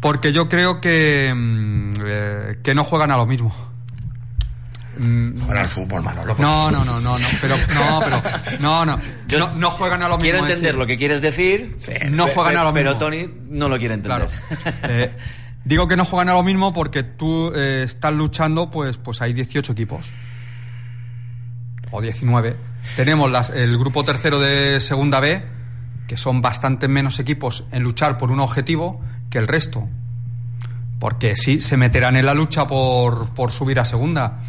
[0.00, 3.54] Porque yo creo que, mm, eh, que no juegan a lo mismo.
[4.98, 8.22] Mm, jugar al fútbol Manolo No, no, no, no, no, pero no, pero
[8.60, 8.98] no, no,
[9.28, 10.22] Yo no, no juegan a lo mismo.
[10.22, 11.78] Quiero entender decir, lo que quieres decir.
[12.10, 12.98] no pe- juegan pe- a lo Pero mismo.
[12.98, 14.28] Tony no lo quiere entender.
[14.28, 14.72] Claro.
[14.88, 15.10] Eh,
[15.70, 19.32] digo que no juegan a lo mismo porque tú eh, estás luchando, pues, pues hay
[19.32, 20.12] 18 equipos.
[21.92, 22.56] O 19.
[22.96, 25.42] Tenemos las- el grupo tercero de Segunda B,
[26.06, 29.00] que son bastante menos equipos en luchar por un objetivo
[29.30, 29.88] que el resto.
[30.98, 34.40] Porque sí, se meterán en la lucha por, por subir a Segunda.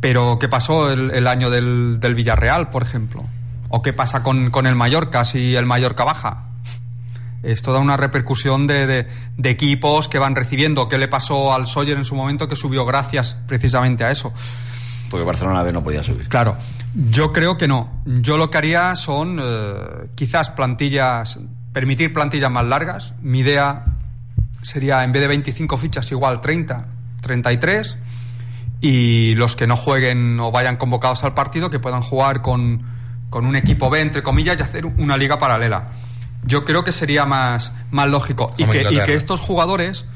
[0.00, 3.24] Pero, ¿qué pasó el, el año del, del Villarreal, por ejemplo?
[3.68, 6.46] ¿O qué pasa con, con el Mallorca si el Mallorca baja?
[7.42, 10.88] Es toda una repercusión de, de- de equipos que van recibiendo.
[10.88, 14.32] ¿Qué le pasó al Sawyer en su momento que subió gracias precisamente a eso?
[15.10, 16.28] Porque Barcelona B no podía subir.
[16.28, 16.56] Claro,
[17.10, 18.02] yo creo que no.
[18.04, 19.74] Yo lo que haría son eh,
[20.14, 21.40] quizás plantillas,
[21.72, 23.14] permitir plantillas más largas.
[23.20, 23.84] Mi idea
[24.62, 26.86] sería en vez de 25 fichas igual 30,
[27.22, 27.98] 33
[28.80, 32.82] y los que no jueguen o vayan convocados al partido que puedan jugar con,
[33.30, 35.88] con un equipo B entre comillas y hacer una liga paralela.
[36.44, 40.06] Yo creo que sería más, más lógico y que, y que estos jugadores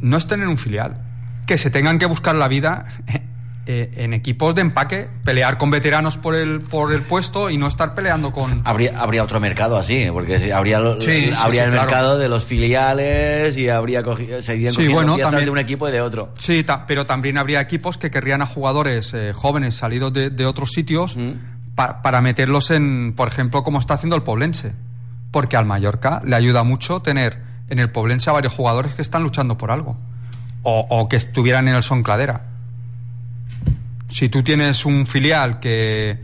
[0.00, 0.98] no estén en un filial,
[1.46, 2.84] que se tengan que buscar la vida
[3.66, 7.66] eh, en equipos de empaque, pelear con veteranos por el, por el puesto y no
[7.66, 8.60] estar peleando con...
[8.66, 11.86] Habría, habría otro mercado así, porque sí, habría, Sí, sí, habría el claro.
[11.86, 15.58] mercado de los filiales y habría cogi- seguirían Sí, cogiendo bueno, piezas también- de un
[15.58, 16.34] equipo y de otro.
[16.38, 20.44] Sí, ta- pero también habría equipos que querrían a jugadores eh, jóvenes salidos de, de
[20.44, 21.16] otros sitios
[21.74, 24.72] pa- para meterlos en, por ejemplo, como está haciendo el Poblense.
[25.30, 29.22] Porque al Mallorca le ayuda mucho tener en el Poblense a varios jugadores que están
[29.22, 29.96] luchando por algo.
[30.62, 32.42] O, o que estuvieran en el Son Cladera.
[34.08, 36.22] Si tú tienes un filial que,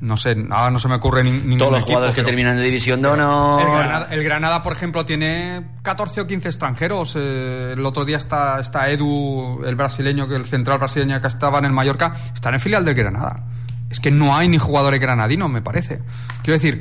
[0.00, 2.62] no sé, ahora no se me ocurre ni- ningún Todos los jugadores que terminan de
[2.62, 3.62] división de honor.
[3.62, 7.16] el Granada, el Granada, por ejemplo, tiene 14 o 15 extranjeros.
[7.18, 11.58] Eh, el otro día está, está Edu, el brasileño, que el central brasileño que estaba
[11.60, 13.44] en el Mallorca, está en el filial del Granada.
[13.92, 16.00] Es que no hay ni jugadores granadinos, me parece.
[16.42, 16.80] Quiero decir,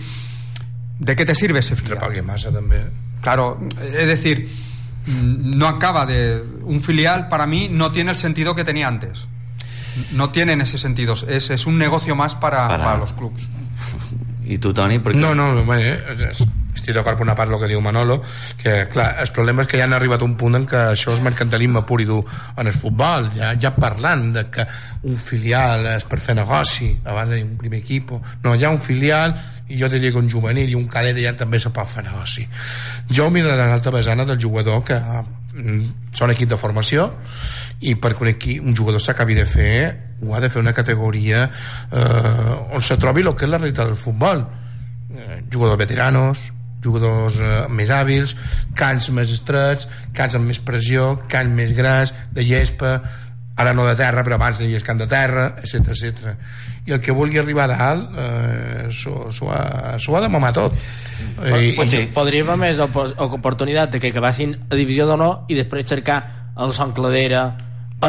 [0.98, 2.24] ¿de qué te sirve ese filial?
[2.24, 2.80] Massa, també.
[3.22, 4.50] Claro, es decir,
[5.06, 6.42] mm, no acaba de.
[6.64, 9.28] Un filial para mí no tiene el sentido que tenía antes.
[10.14, 11.14] No tiene en ese sentido.
[11.28, 13.14] Es, es un negocio más para, Para- para los.
[14.48, 14.98] I tu, Toni?
[15.00, 15.16] Perquè...
[15.20, 16.00] No, no, bé,
[16.32, 18.22] es- estic d'acord per una part el que diu Manolo,
[18.58, 21.16] que clar, el problema és que ja han arribat a un punt en què això
[21.16, 22.22] és mercantilisme pur i dur
[22.58, 24.68] en el futbol, ja, ja parlant de que
[25.08, 28.82] un filial és per fer negoci abans de un primer equip, no, hi ha un
[28.82, 29.36] filial
[29.72, 32.44] i jo diria que un juvenil i un cadet ja també se pot fer negoci.
[33.10, 37.10] Jo miro l'altra vessana del jugador que mm, són equip de formació
[37.82, 39.76] i perquè un, equip, un jugador s'acabi de fer
[40.22, 43.90] ho ha de fer una categoria eh, on se trobi el que és la realitat
[43.90, 46.52] del futbol eh, jugadors veteranos
[46.84, 48.36] jugadors eh, més hàbils
[48.78, 53.02] cants més estrets, cants amb més pressió cants més grans, de gespa
[53.62, 56.32] ara no de terra, però abans hi ha camp de terra, etc etc.
[56.88, 58.88] I el que vulgui arribar a dalt eh,
[59.30, 60.74] s'ho ha, ha de mamar tot.
[61.46, 65.60] Eh, Pot, i- podria haver més opo- oportunitat de que acabassin a divisió d'honor i
[65.60, 66.22] després cercar
[66.58, 67.44] el Son Cladera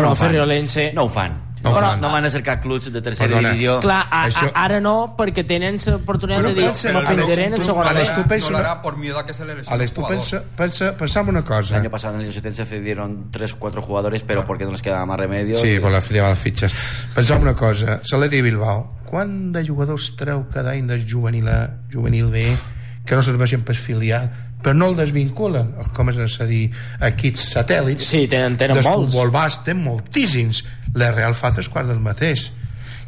[0.09, 0.29] no fan.
[0.31, 1.37] Ferriolense No ho fan.
[1.63, 3.51] No No, ho no, van a cercar clubs de tercera Perdona.
[3.51, 3.79] divisió.
[3.81, 7.55] Clar, a, Això- a, ara no, perquè tenen l'oportunitat de dir me penjaré en el
[7.55, 8.23] Alex, segon Alex, equip.
[8.25, 10.19] tu pensa no hará por miedo a que se le lesione Alex, tú jugador.
[10.21, 11.77] pensa, pensa, pensamos una El cosa.
[11.77, 14.83] año pasado en el 70 se cedieron 3 o 4 jugadores, pero porque no les
[14.83, 15.55] quedaba más remedio.
[15.57, 16.75] Sí, per la lleva de fitxes.
[17.15, 22.27] Pensam una cosa, Saleti Bilbao, quant de jugadors treu cada any del juvenil A, juvenil
[22.31, 22.57] B,
[23.05, 24.31] que no serveixen per filial,
[24.63, 28.07] però no el desvinculen, com és a dir, equips satèl·lits.
[28.07, 29.11] Sí, tenen, tenen del molts.
[29.13, 30.65] futbol bas, tenen moltíssims.
[30.95, 32.51] La Real Faz és quart del mateix.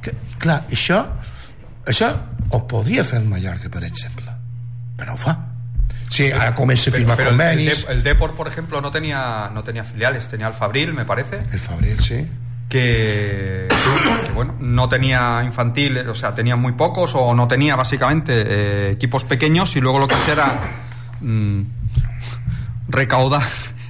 [0.02, 1.00] Que, clar, això,
[1.86, 2.10] això
[2.50, 4.30] ho podria fer el Mallorca, per exemple,
[4.96, 5.36] però no ho fa.
[6.14, 7.84] Sí, ara comença a firmar Pero el, el, convenis.
[7.86, 11.42] Dep- el Depor, por ejemplo, no tenía, no tenía filiales, tenía el Fabril, me parece,
[11.52, 12.26] El Fabril, sí.
[12.68, 18.32] que, que, bueno, no tenía infantil, o sea, tenía muy pocos o no tenía básicamente
[18.46, 20.52] eh, equipos pequeños y luego lo que hacía era
[21.20, 21.60] mm,
[22.88, 23.42] recaudar,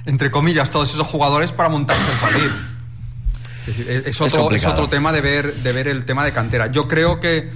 [0.05, 2.03] entre comillas, todos esos jugadores para montarse
[2.35, 2.51] el.
[3.67, 6.31] Es, decir, es- es otro, es otro tema de ver, de ver el tema de
[6.31, 6.67] cantera.
[6.71, 7.49] Yo creo que,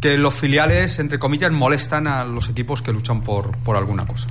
[0.00, 4.26] que los filiales, entre comillas, molestan a los equipos que luchan por, por alguna cosa.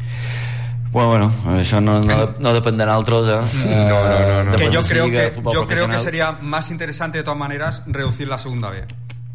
[0.91, 1.09] Bueno,
[1.43, 3.67] bueno, això no, no, no depèn de nosaltres, eh?
[3.67, 4.55] No, no, no, no.
[4.55, 8.37] que yo creo que yo creo que sería más interesante de todas maneras reducir la
[8.37, 8.85] segunda B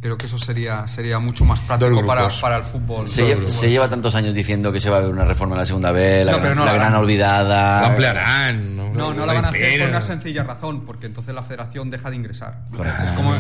[0.01, 3.69] creo que eso sería sería mucho más práctico para, para el fútbol Se, lle- se
[3.71, 6.25] lleva tantos años diciendo que se va a ver una reforma en la segunda B,
[6.25, 7.01] la, No, gran, pero no la la gran harán.
[7.03, 7.81] olvidada.
[7.83, 8.77] La ampliarán.
[8.77, 12.09] no, no la van a hacer por una sencilla razón, porque entonces la federación deja
[12.11, 12.61] de ingresar.
[12.75, 13.03] Correcto.
[13.05, 13.35] Es como,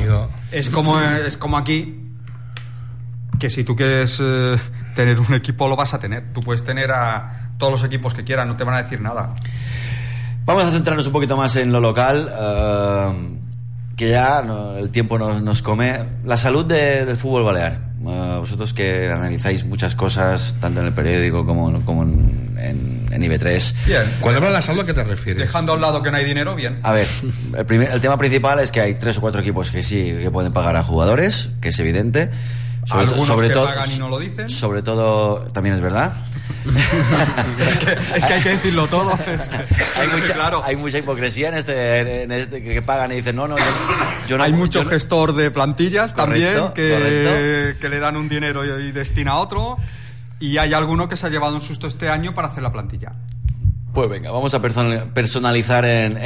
[0.52, 2.06] es como, es como aquí,
[3.38, 4.56] que si tú quieres eh,
[4.94, 6.32] tener un equipo lo vas a tener.
[6.34, 9.34] Tú puedes tener a todos los equipos que quieras, no te van a decir nada.
[10.44, 13.12] Vamos a centrarnos un poquito más en lo local, eh,
[14.00, 15.92] que ya no, el tiempo nos, nos come.
[16.24, 17.90] La salud de- del fútbol balear.
[18.02, 23.22] Eh, vosotros que analizáis muchas cosas, tanto en el periódico como, como en, en- en
[23.22, 23.74] IB3.
[23.84, 24.02] Bien.
[24.20, 25.42] Cuando hablas de la salud, ¿a qué te refieres?
[25.42, 26.78] Dejando a un lado que no hay dinero, bien.
[26.82, 27.06] A ver,
[27.58, 30.30] el, primer- el tema principal es que hay tres o cuatro equipos que sí que
[30.30, 32.30] pueden pagar a jugadores, que es evidente.
[32.84, 34.48] Sobre, Algunos sobre que todo, pagan y no lo dicen.
[34.48, 36.12] Sobre todo, también es verdad.
[38.14, 39.12] es que hay que decirlo todo.
[39.12, 40.62] es que- hay, mucha, claro.
[40.64, 43.64] hay mucha hipocresía en este, en este que pagan y dicen, no, no, yo,
[44.28, 44.44] yo no.
[44.44, 48.88] Hay mucho yo gestor de plantillas Correcto, también que, que le dan un dinero y,
[48.88, 49.76] y destina a otro.
[50.38, 53.12] Y hay alguno que se ha llevado un susto este año para hacer la plantilla.
[53.92, 56.18] Pues venga, vamos a personal- personalizar en,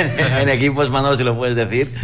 [0.42, 1.94] en equipos, Manolo, si lo puedes decir.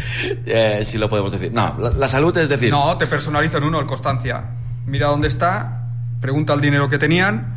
[0.47, 1.53] Eh, si lo podemos decir.
[1.53, 2.71] No, la, la salud es decir.
[2.71, 4.45] No, te personalizan uno, el Constancia.
[4.87, 5.89] Mira dónde está,
[6.21, 7.57] pregunta el dinero que tenían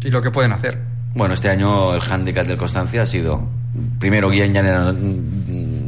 [0.00, 0.78] y lo que pueden hacer.
[1.14, 3.48] Bueno, este año el hándicap del Constancia ha sido.
[3.98, 4.62] Primero, Guillén ya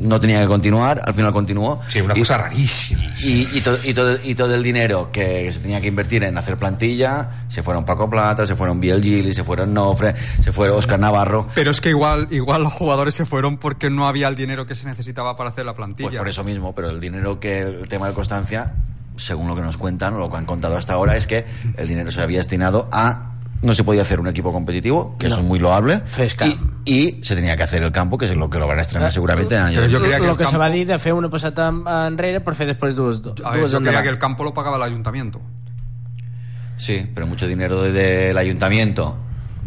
[0.07, 1.80] no, tenía que continuar, al final continuó.
[1.88, 3.02] Sí, una Y- cosa rarísima.
[3.22, 6.36] Y, y, todo, y, todo, y todo el dinero que se tenía que invertir en
[6.38, 10.70] hacer plantilla, se fueron Paco Plata, se fueron Biel Gili, se fueron Nofre, se fue
[10.70, 11.46] Oscar Navarro.
[11.54, 14.74] Pero es que igual, igual los jugadores se fueron porque no había el dinero que
[14.74, 16.09] se necesitaba para hacer la plantilla.
[16.09, 18.74] Pues por eso mismo, pero el dinero que el tema de Constancia,
[19.16, 21.46] según lo que nos cuentan o lo que han contado hasta ahora, es que
[21.76, 23.32] el dinero se había destinado a
[23.62, 26.02] no se podía hacer un equipo competitivo, que eso es muy loable,
[26.84, 28.82] y, y se tenía que hacer el campo, que es lo que lo van a
[28.82, 29.98] estrenar Eh, seguramente en el yo 2000.
[30.00, 32.40] creía que el el que se campo- va dir de fer una passeta en- enrere
[32.40, 34.02] per fer després dues, dues A ver, yo creía endavant.
[34.04, 35.40] que el campo lo pagaba el ayuntamiento.
[36.76, 39.16] Sí, pero mucho dinero de- del ayuntamiento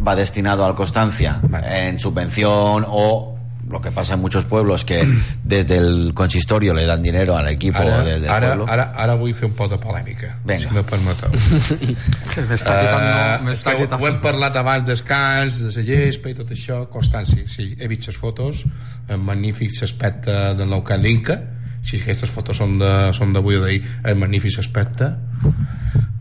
[0.05, 3.38] va destinado al Constancia en subvención o
[3.69, 5.07] lo que pasa en muchos pueblos que
[5.43, 8.65] desde el consistorio le dan dinero al equipo Ara, de- del ara, pueblo.
[8.67, 10.59] ara, ara vull fer un poc de polèmica, Vinga.
[10.67, 11.29] si me permeteu.
[12.33, 15.59] Que me está quitando, me Eh, és está que ho, ho hem parlat abans descans,
[15.61, 18.65] de la gespa i tot això, Constanci, sí, he vist les fotos,
[19.07, 21.39] en magnífic aspecte del nou camp d'Inca,
[21.83, 25.13] si aquestes fotos són de- són d'avui o d'ahir, és magnífic aspecte,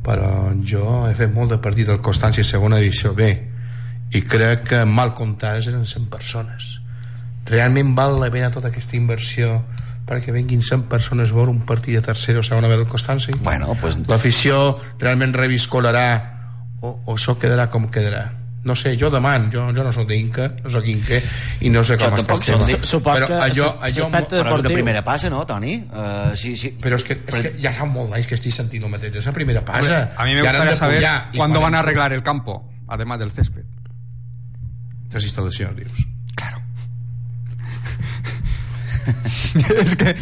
[0.04, 3.28] però jo he fet molt de partit del Constància en segona divisió B
[4.16, 6.78] i crec que mal comptades eren 100 persones
[7.48, 9.62] realment val la pena tota aquesta inversió
[10.08, 13.34] perquè venguin 100 persones a veure un partit de tercera o segona B del Constància
[13.44, 16.08] Bueno, pues l'afició realment reviscolarà
[16.80, 18.30] o, o això quedarà com quedarà
[18.68, 21.20] no sé, jo deman, jo, jo no soc d'Inca no soc inca
[21.64, 24.74] i no sé com està el tema Supos però allò, allò de- Però és una
[24.74, 25.76] primera passa, no, Toni?
[25.88, 26.72] Uh, sí, sí.
[26.82, 29.28] però és que, és que ja fa molt d'anys que estic sentint el mateix és
[29.30, 31.00] la primera passa A mí me gustaría saber
[31.36, 33.64] quan van a arreglar el campo, además del césped.
[35.14, 36.06] les instal·lacions, dius.
[39.76, 40.14] es que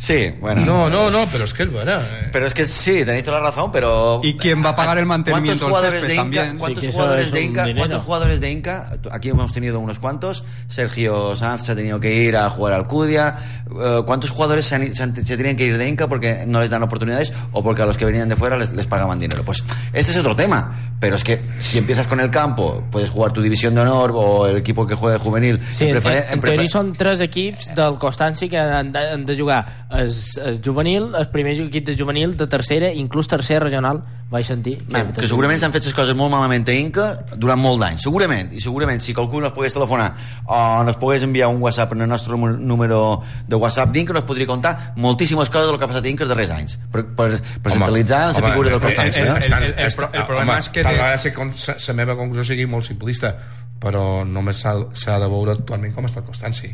[0.00, 0.64] Sí, bueno.
[0.64, 2.28] no, no, no, però és que és vera eh?
[2.32, 4.22] Pero es que sí, tenéis toda la razón, pero...
[4.24, 6.58] ¿Y quién va a pagar el mantenimiento del ¿Cuántos jugadores césped de Inca, también?
[6.58, 8.92] ¿cuántos Sí, jugadores es de Inca, cuántos jugadores de Inca?
[9.12, 10.42] Aquí hemos tenido unos cuantos.
[10.68, 13.64] Sergio Sanz se ha tenido que ir a jugar al Cudia.
[13.70, 16.60] Eh, ¿Cuántos jugadores se, han- se han- se tienen que ir de Inca porque no
[16.62, 19.42] les dan oportunidades o porque a los que venían de fuera les, les pagaban dinero?
[19.44, 20.78] Pues este es otro tema.
[20.98, 24.46] Pero es que si empiezas con el campo, puedes jugar tu división de honor o
[24.46, 25.60] el equipo que juegue juvenil.
[25.74, 29.24] Sí, en, en, en prefer- teoria són tres equips del Constanci que han de, han
[29.24, 30.12] de jugar el,
[30.46, 34.76] el juvenil, el primer equip de juvenil, de tercera, inclús tercera regional, vaig sentir.
[34.94, 38.52] Man, que segurament s'han fet les coses molt malament a Inca durant molt d'anys, segurament,
[38.54, 40.12] i segurament si qualcú nos pogués telefonar
[40.46, 44.46] o nos pogués enviar un WhatsApp en el nostre número de WhatsApp d'Inca nos podria
[44.46, 47.30] contar moltíssimes coses del que ha passat a Inca els darrers anys per, per,
[47.62, 49.46] per centralitzar la figura del Constància el- eh?
[49.46, 52.16] el- el- el pro- el problema és que tal vegada sé com sa- la meva
[52.16, 53.34] conclusió sigui molt simplista
[53.80, 56.70] però només s'ha de veure actualment com està el Constanci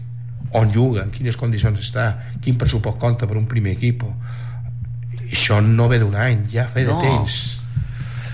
[0.53, 4.05] on juga, en quines condicions està quin pressupost compta per un primer equip
[5.31, 7.01] això no ve d'un any ja ve de No.
[7.03, 7.59] temps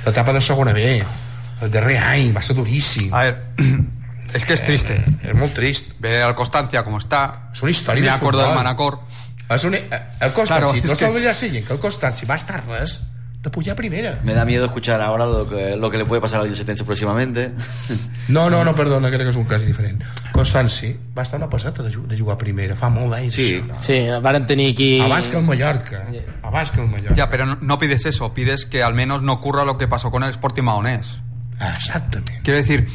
[0.04, 0.84] l'etapa de segona B
[1.62, 3.36] el darrer any va ser duríssim A ver,
[4.34, 4.96] es que es triste.
[5.22, 7.50] és molt trist Ve al Constancia como está.
[7.52, 8.54] és una història Me acuerdo del.
[8.54, 8.98] Manacor.
[9.48, 11.62] és un, el Constanci, Claro, no és que- s'oblida que...
[11.64, 13.00] que el Constanci va estar res
[13.42, 16.20] de pujar a primera me da miedo escuchar ahora lo que, lo que le puede
[16.20, 17.52] pasar al Yusetense próximamente
[18.28, 20.02] No, no, no, perdona, crec que és un cas diferent.
[20.32, 23.34] Constanci va estar una passeta de, de jugar a primera, fa molt d'anys.
[23.34, 23.80] sí, això.
[23.82, 25.00] Sí, varen tenir aquí...
[25.00, 26.04] Abans que el Mallorca.
[26.42, 27.14] Abans que el Mallorca.
[27.18, 30.10] Ya, pero no, no pides eso, pides que al menos no ocurra lo que pasó
[30.10, 31.18] con el Sporting Mahonés.
[31.58, 32.42] Ah, exactament.
[32.44, 32.86] Quiero decir,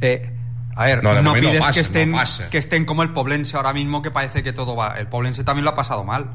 [0.00, 0.32] eh,
[0.74, 3.72] a ver, No, no, pides pasa, que, estén, no que estén como el Poblense ahora
[3.72, 4.98] mismo, que parece que todo va.
[4.98, 6.30] El Poblense también lo ha pasado mal.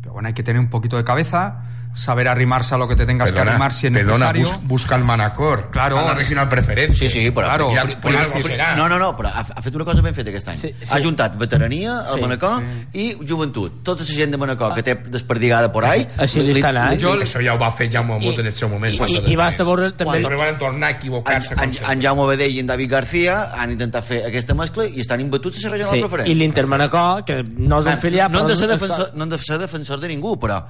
[0.00, 1.62] Pero bueno, hay que tener un poquito de cabeza,
[1.94, 4.58] saber arrimarse a lo que te tengas que arrimar si es perdona necesario.
[4.60, 5.70] bus, busca el Manacor.
[5.70, 5.98] Claro.
[5.98, 6.92] A la regional preferent.
[6.92, 8.74] sí, sí, però, Claro, Ja, Vull per dir, algo serà.
[8.76, 10.56] No, no, no, però ha, ha fet una cosa ben feta aquest any.
[10.56, 10.88] Sí, sí.
[10.90, 13.82] Ha juntat veterania, el Sí, Manacor, i joventut.
[13.84, 16.06] Tota la gent de Manacor que té desperdigada por ahí...
[16.18, 16.98] Així li està anant.
[17.00, 18.92] Jo, això ja ho va fer Jaume Mut I- en el seu moment.
[18.94, 19.66] i- i- i basta accés.
[19.66, 21.54] veure també- Quan van tornar a equivocar-se.
[21.54, 25.00] en, en, en Jaume Bedell i en David García han intentat fer aquesta mescla i
[25.00, 26.28] estan imbetuts a la regional Sí, preferent.
[26.28, 28.32] i l'Inter Manacor, que no és un filial...
[28.32, 30.64] no, han de però ser defensor, no han de ser defensor de ningú, però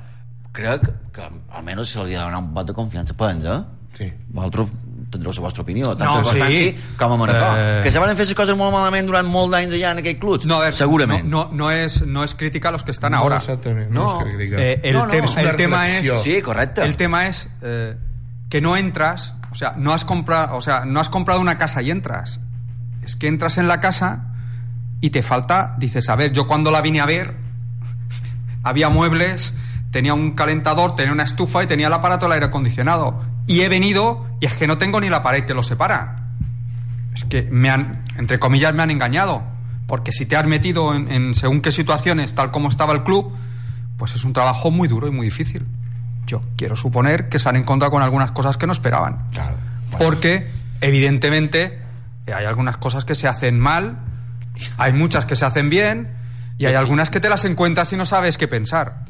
[0.54, 0.84] crec
[1.14, 3.62] que almenys se els ha de donar un vot de confiança per ells, eh?
[3.98, 4.08] Sí.
[4.34, 4.70] Vosaltres
[5.14, 6.70] tindreu la vostra opinió, tant No, Constanci sí.
[6.98, 7.58] com a Manacor.
[7.58, 7.80] Eh.
[7.84, 10.42] Que se van fer les coses molt malament durant molt d'anys allà en aquell club,
[10.50, 11.28] No, a ver, segurament.
[11.28, 13.36] No, no, no es, no es crítica a los que están No, ahora.
[13.36, 13.90] exactament.
[13.90, 14.20] No.
[14.22, 14.58] No, és diga.
[14.58, 16.82] Eh, el, No, no, tema- és el tema es Sí, correcte.
[16.82, 17.94] el tema es eh,
[18.50, 21.80] que no entras o sea no has comprado o sea no has comprado una casa
[21.82, 22.40] y entras
[23.04, 24.32] es que entras en la casa
[25.00, 27.34] y te falta dices a ver yo cuando la vine a ver
[28.64, 29.54] había muebles
[29.94, 33.68] tenía un calentador tenía una estufa y tenía el aparato del aire acondicionado y he
[33.68, 36.24] venido y es que no tengo ni la pared que lo separa
[37.14, 39.44] es que me han, entre comillas, me han engañado.
[39.86, 43.32] Porque si te has metido en, en según qué situaciones, tal como estaba el club,
[43.96, 45.64] pues es un trabajo muy duro y muy difícil.
[46.26, 49.26] Yo quiero suponer que se han encontrado con algunas cosas que no esperaban.
[49.30, 49.56] Claro.
[49.96, 50.48] Porque,
[50.80, 51.78] evidentemente,
[52.26, 53.98] hay algunas cosas que se hacen mal,
[54.76, 56.16] hay muchas que se hacen bien,
[56.56, 59.04] Y hay algunas que te las encuentras y no sabes qué pensar.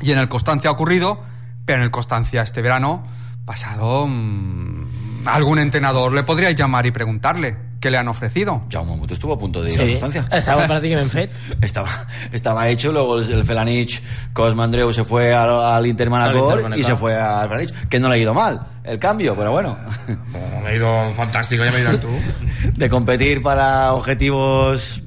[0.00, 1.20] Y en el Constancia ha ocurrido,
[1.64, 3.06] pero en el Constancia este verano
[3.44, 8.62] pasado mm, algún entrenador le podríais llamar y preguntarle qué le han ofrecido.
[8.72, 10.26] Jaume Muto estuvo a punto de ir Sí, a Constancia.
[10.38, 10.66] estava
[11.08, 11.30] fet.
[11.60, 11.88] Estaba,
[12.32, 16.82] estaba hecho, luego el, el Felanich, Cosme Andreu se fue al, al Inter Manacor y
[16.82, 19.78] se fue al Felanich, que no le ha ido mal el cambio, pero bueno,
[20.08, 22.08] No, me ha ido fantástico, ya me dirás tú.
[22.74, 25.02] de competir para objetivos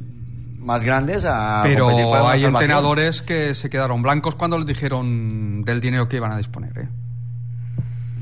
[0.67, 5.63] más grandes a para Pero una hay entrenadores que se quedaron blancos cuando les dijeron
[5.63, 6.77] del dinero que iban a disponer.
[6.77, 6.87] ¿eh?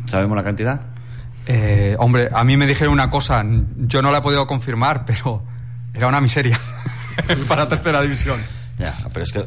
[0.06, 0.82] ¿Sabemos la cantidad?
[1.48, 3.44] Eh, hombre, a mí me dijeron una cosa,
[3.78, 5.42] yo no la he podido confirmar, pero
[5.92, 6.60] era una miseria
[7.50, 8.40] para tercera división.
[8.78, 9.44] Ya, pero es que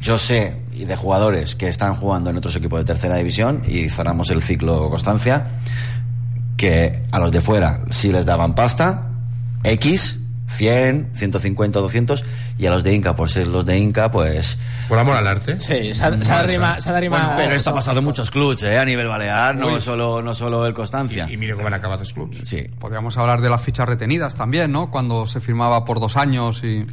[0.00, 3.88] yo sé y de jugadores que están jugando en otros equipos de tercera división y
[3.88, 5.46] cerramos el ciclo Constancia
[6.56, 9.08] que a los de fuera sí les daban pasta
[9.64, 10.18] X
[10.48, 12.24] 100, 150, 200
[12.58, 14.58] y a los de Inca, por ser los de Inca, pues...
[14.88, 15.60] Por amor al arte.
[15.60, 16.80] Sí, s'ha d'arrimar-
[17.10, 18.78] Bueno, pero esto ha pasado en muchos clubs, ¿eh?
[18.78, 21.26] A nivel balear, no solo, no solo el Constancia.
[21.30, 22.38] Y mira cómo han acabado los clubs.
[22.42, 22.66] Sí.
[22.78, 24.90] Podríamos hablar de las fichas retenidas también, ¿no?
[24.90, 26.86] Cuando se firmaba por dos años y...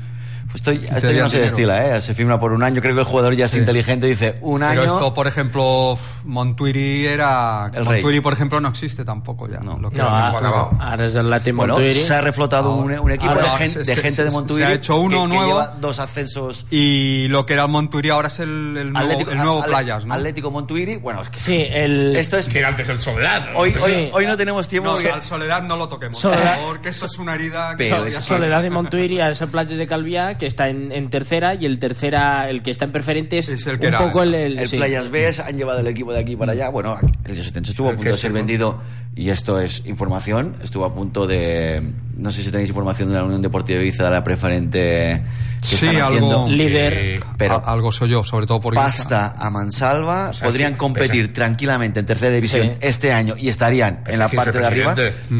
[0.52, 2.02] Pues esto, te esto ya dieron no se destila, ¿eh?
[2.02, 2.82] Se firma por un año.
[2.82, 3.60] Creo que el jugador ya es Sí.
[3.60, 4.82] inteligente dice un año.
[4.82, 7.68] Pero esto, por ejemplo, Montuiri era...
[7.74, 7.96] El rey.
[8.02, 9.60] Montuiri, por ejemplo, no existe tampoco ya.
[9.60, 9.78] No.
[9.80, 10.78] Lo que No, Montuiri.
[10.80, 12.00] ara és el Lati Bueno, Montuiri.
[12.00, 14.32] se ha reflotado un, un equipo Ahora de, gen- se- de se- gente se- de
[14.32, 15.52] se Montuiri ha hecho uno que, que nuevo.
[15.52, 16.66] lleva dos ascensos.
[16.72, 20.14] Y lo que era el Montuiri ahora es el, el nuevo, el nuevo Playas, ¿no?
[20.14, 20.98] Atlético Montuiri.
[20.98, 22.16] Bueno, es que Sí, el...
[22.16, 22.48] esto es.
[22.48, 23.52] Que era antes el Soledad.
[23.54, 23.60] ¿no?
[23.60, 23.80] Hoy, Sí.
[23.84, 24.90] hoy, hoy no tenemos tiempo.
[24.90, 27.76] No, porque- al Soledad no lo toquemos, Soledad- porque esto es una herida...
[27.76, 28.16] que es.
[28.16, 31.80] Soledad de Montuiri a esa playa de Calviá que está en, en tercera y el
[31.80, 34.60] tercera el que está en preferente es, Es el que un era, poco el, el-
[34.60, 34.78] el sí.
[34.78, 36.70] Playas B han llevado el equipo de aquí para allá.
[36.70, 38.34] Bueno, el Yosetense estuvo a punto de ser sí, ¿no?
[38.34, 38.82] vendido
[39.16, 40.56] y esto es información.
[40.64, 41.82] Estuvo a punto de.
[42.18, 45.22] No sé si tenéis información de la Unión Deportiva de Ibiza de la preferente
[45.60, 46.48] que Sí, están algo- haciendo.
[46.48, 48.86] líder Pero A- algo soy yo, sobre todo por Ibiza.
[48.86, 51.34] pasta a mansalva, sea, podrían es que competir pesa.
[51.34, 52.74] tranquilamente en tercera división Sí.
[52.82, 54.96] este año y estarían Es en la parte de arriba.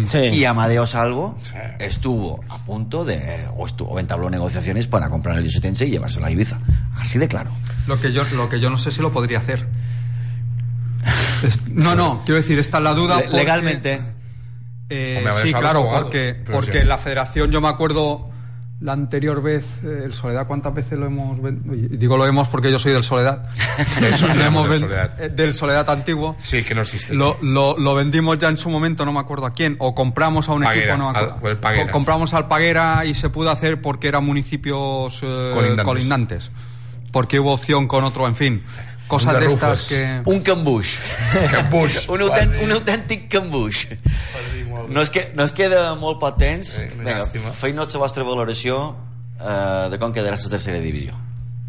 [0.08, 0.18] Sí.
[0.18, 1.52] Y Amadeo Salvo Sí.
[1.80, 6.26] estuvo a punto de, o, estuvo, o entabló negociaciones para comprar el Yosetense y llevárselo
[6.26, 6.60] a Ibiza.
[6.98, 7.52] Así de claro.
[7.88, 9.66] Lo que yo, lo que yo no sé si lo podría hacer.
[11.72, 13.16] No, no, quiero decir, esta es la duda.
[13.22, 14.02] Porque- legalmente.
[14.90, 16.86] Eh, sí, claro, abogado, porque, porque sí.
[16.86, 18.30] la federación, yo me acuerdo
[18.82, 22.50] la anterior vez, eh, el Soledad, ¿cuántas veces lo hemos ven- Oye, Digo lo hemos
[22.50, 23.50] porque yo soy del Soledad.
[24.02, 25.20] Eso, Lo del hemos ven- Soledad.
[25.22, 26.36] eh, del Soledad antiguo.
[26.40, 27.14] Sí, que no existe.
[27.16, 30.50] Lo, lo, lo vendimos ya en su momento, no me acuerdo a quién, o compramos
[30.50, 31.62] a un Paguera, equipo, no me acuerdo.
[31.62, 31.92] Paguera.
[31.92, 35.86] Compramos al Paguera y se pudo hacer porque eran municipios eh, Colindantes.
[35.86, 36.52] colindantes.
[37.12, 38.62] Porque hubo opción con otro, en fin.
[39.08, 39.90] Cosas de de estas Rufus.
[39.90, 40.22] que...
[40.32, 40.96] Un cambuix.
[41.52, 42.08] Cambuix.
[42.10, 43.86] un, autèntic, un autèntic cambuix.
[44.90, 46.76] No es, que, no es queda molt patents.
[46.98, 47.52] Vinga, llàstima.
[47.54, 48.80] feu-nos la vostra valoració
[49.40, 51.14] eh, de com quedarà la tercera divisió.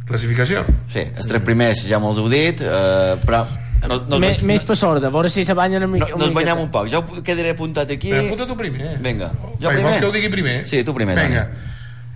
[0.07, 0.65] Classificació?
[0.93, 3.45] Sí, els tres primers ja mos heu dit, eh, però
[3.87, 6.09] no, no, Me, no, més per sorda, a veure si se banyen una no, mica.
[6.17, 6.63] no banyam miqueta.
[6.63, 6.89] un poc.
[6.93, 8.11] Jo quedaré apuntat aquí.
[8.11, 8.97] Però apunta tu primer.
[9.03, 9.29] Vinga.
[9.35, 9.85] Jo Jo primer?
[9.91, 10.57] Vols que ho digui primer?
[10.67, 11.49] Sí, tu primer, Vinga.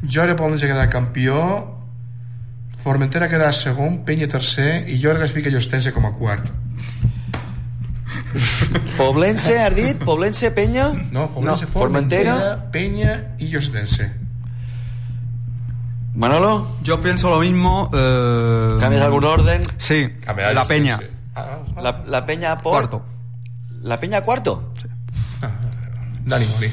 [0.09, 1.37] Jo ara Poble quedar campió,
[2.83, 6.49] Formentera quedar segon, Penya tercer i Jorga es fica Llostense com a quart.
[8.97, 9.99] Poblense, has dit?
[10.05, 10.89] Poblense, Penya?
[11.11, 12.71] No, Poblense, No, Formentera, Formentera.
[12.73, 14.11] Penya i Llostense.
[16.15, 17.91] Manolo, Yo pienso lo mismo.
[17.93, 19.63] Eh, ¿cambias algún orden?
[19.79, 20.99] Sí, Canviar la Peña.
[21.35, 22.73] Ah, ah, La, la Peña por...
[22.73, 23.05] Cuarto.
[23.83, 24.73] La Peña cuarto.
[26.25, 26.71] Dani Mori.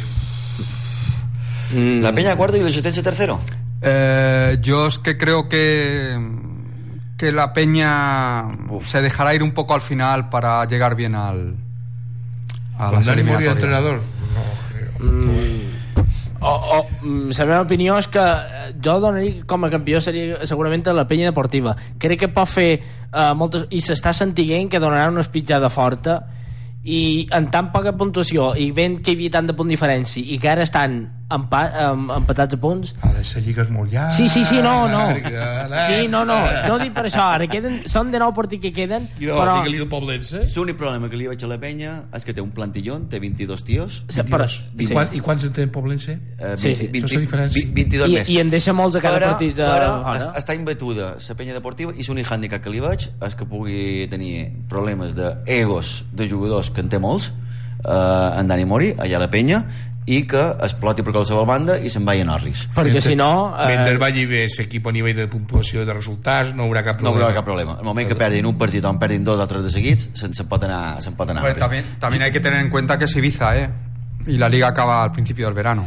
[1.72, 2.02] Mm.
[2.02, 3.40] La Peña cuarto y el Xotense tercero.
[3.82, 6.18] Eh, yo es que creo que,
[7.18, 8.46] que la Peña
[8.82, 11.56] se dejará ir un poco al final para llegar bien al.
[12.78, 13.56] A Dani Mori, eliminatorias.
[13.56, 14.00] entrenador.
[14.00, 15.68] No creo.
[16.40, 20.46] O, o, mm, la meva opinió és que eh, jo donaria com a campió seria
[20.46, 24.80] segurament a la penya deportiva crec que pot fer eh, moltes i s'està sentint que
[24.80, 26.20] donarà una espitjada forta
[26.86, 30.38] i en tan poca puntuació i veient que hi havia tant de punt diferència i
[30.38, 31.00] que ara estan
[31.30, 34.14] empa em, empatats a punts Ara, la lliga és molt llarga.
[34.16, 35.02] Sí, sí, sí, no, no.
[35.12, 36.38] llarga, Sí, no, no,
[36.70, 37.26] no dic per això.
[37.36, 39.58] Ara queden, són de nou partits que queden, I de però...
[39.60, 40.46] digue-li el Poblense.
[40.56, 43.64] L'únic problema que li veig a la Penya és que té un plantillón, té 22
[43.68, 43.98] tios.
[44.08, 44.94] Se- però- I, sí.
[44.94, 46.16] quan, I quants en té Poblense?
[46.40, 46.88] Eh, Sí, sí.
[46.94, 47.66] Això és diferència.
[47.76, 48.30] 22 I, més.
[48.32, 49.56] I en deixa molts a cada però, partit.
[49.58, 49.64] De...
[49.68, 50.16] però fora.
[50.22, 54.08] es- està imbetuda la penya deportiva i l'únic hàndicap que li veig és que pugui
[54.10, 57.34] tenir problemes d'egos de jugadors que en té molts
[57.84, 59.62] eh, en Dani Mori, allà a la penya
[60.08, 63.54] i que exploti per qualsevol banda i se'n vagi a Norris Perquè si no...
[63.60, 67.10] Eh, Mentre vagi bé l'equip a nivell de puntuació de resultats, no haurà cap no
[67.10, 67.20] problema.
[67.20, 69.48] hi haurà cap problema el moment que perdin un partit o en perdin dos o
[69.48, 71.64] tres de seguits se'n se pot anar, se'n pot anar a Hombre, Norris.
[71.66, 73.70] también, también hay que tener en cuenta que es Ibiza, ¿eh?
[74.28, 75.86] Y la liga acaba al principio del verano.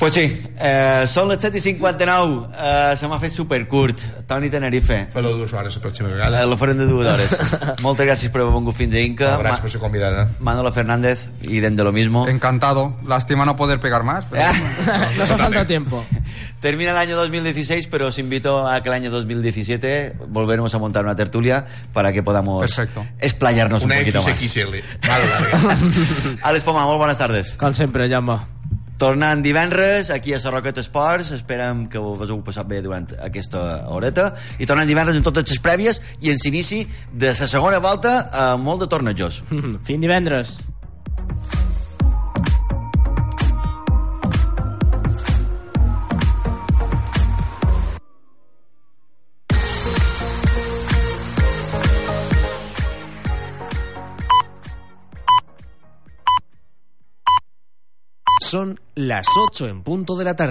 [0.00, 0.22] Pues sí,
[0.56, 4.00] eh, són les 7 i 59, eh, se m'ha fet supercurt.
[4.26, 4.96] Toni Tenerife.
[5.12, 6.38] Fes-lo dues hores la pròxima vegada.
[6.40, 7.34] Eh, lo farem de dues hores.
[7.84, 9.34] Moltes gràcies per haver vingut fins a Inca.
[9.34, 10.22] No, gràcies per ser convidada.
[10.40, 12.26] Manolo Fernández, y de lo mismo.
[12.28, 12.96] Encantado.
[13.06, 14.24] Lástima no poder pegar más.
[14.30, 14.42] Pero...
[15.18, 16.02] no hace falta tiempo.
[16.60, 21.04] Termina el año 2016, pero os invito a que el año 2017 volveremos a montar
[21.04, 23.06] una tertulia para que podamos Perfecto.
[23.18, 24.40] explayarnos Una un poquito más.
[24.40, 24.80] XXL.
[25.06, 27.52] Vale, Àlex Poma, molt bones tardes.
[27.60, 28.59] Com sempre, Jaume.
[29.00, 34.26] Tornant divendres aquí a Sarroquet Esports, esperem que us heu passat bé durant aquesta horeta
[34.60, 38.50] i tornant divendres en totes les prèvies i en l'inici de la segona volta a
[38.60, 39.40] molt de tornejos.
[39.88, 40.58] Fin divendres.
[58.50, 60.48] Son las 8 en punto de la tarde.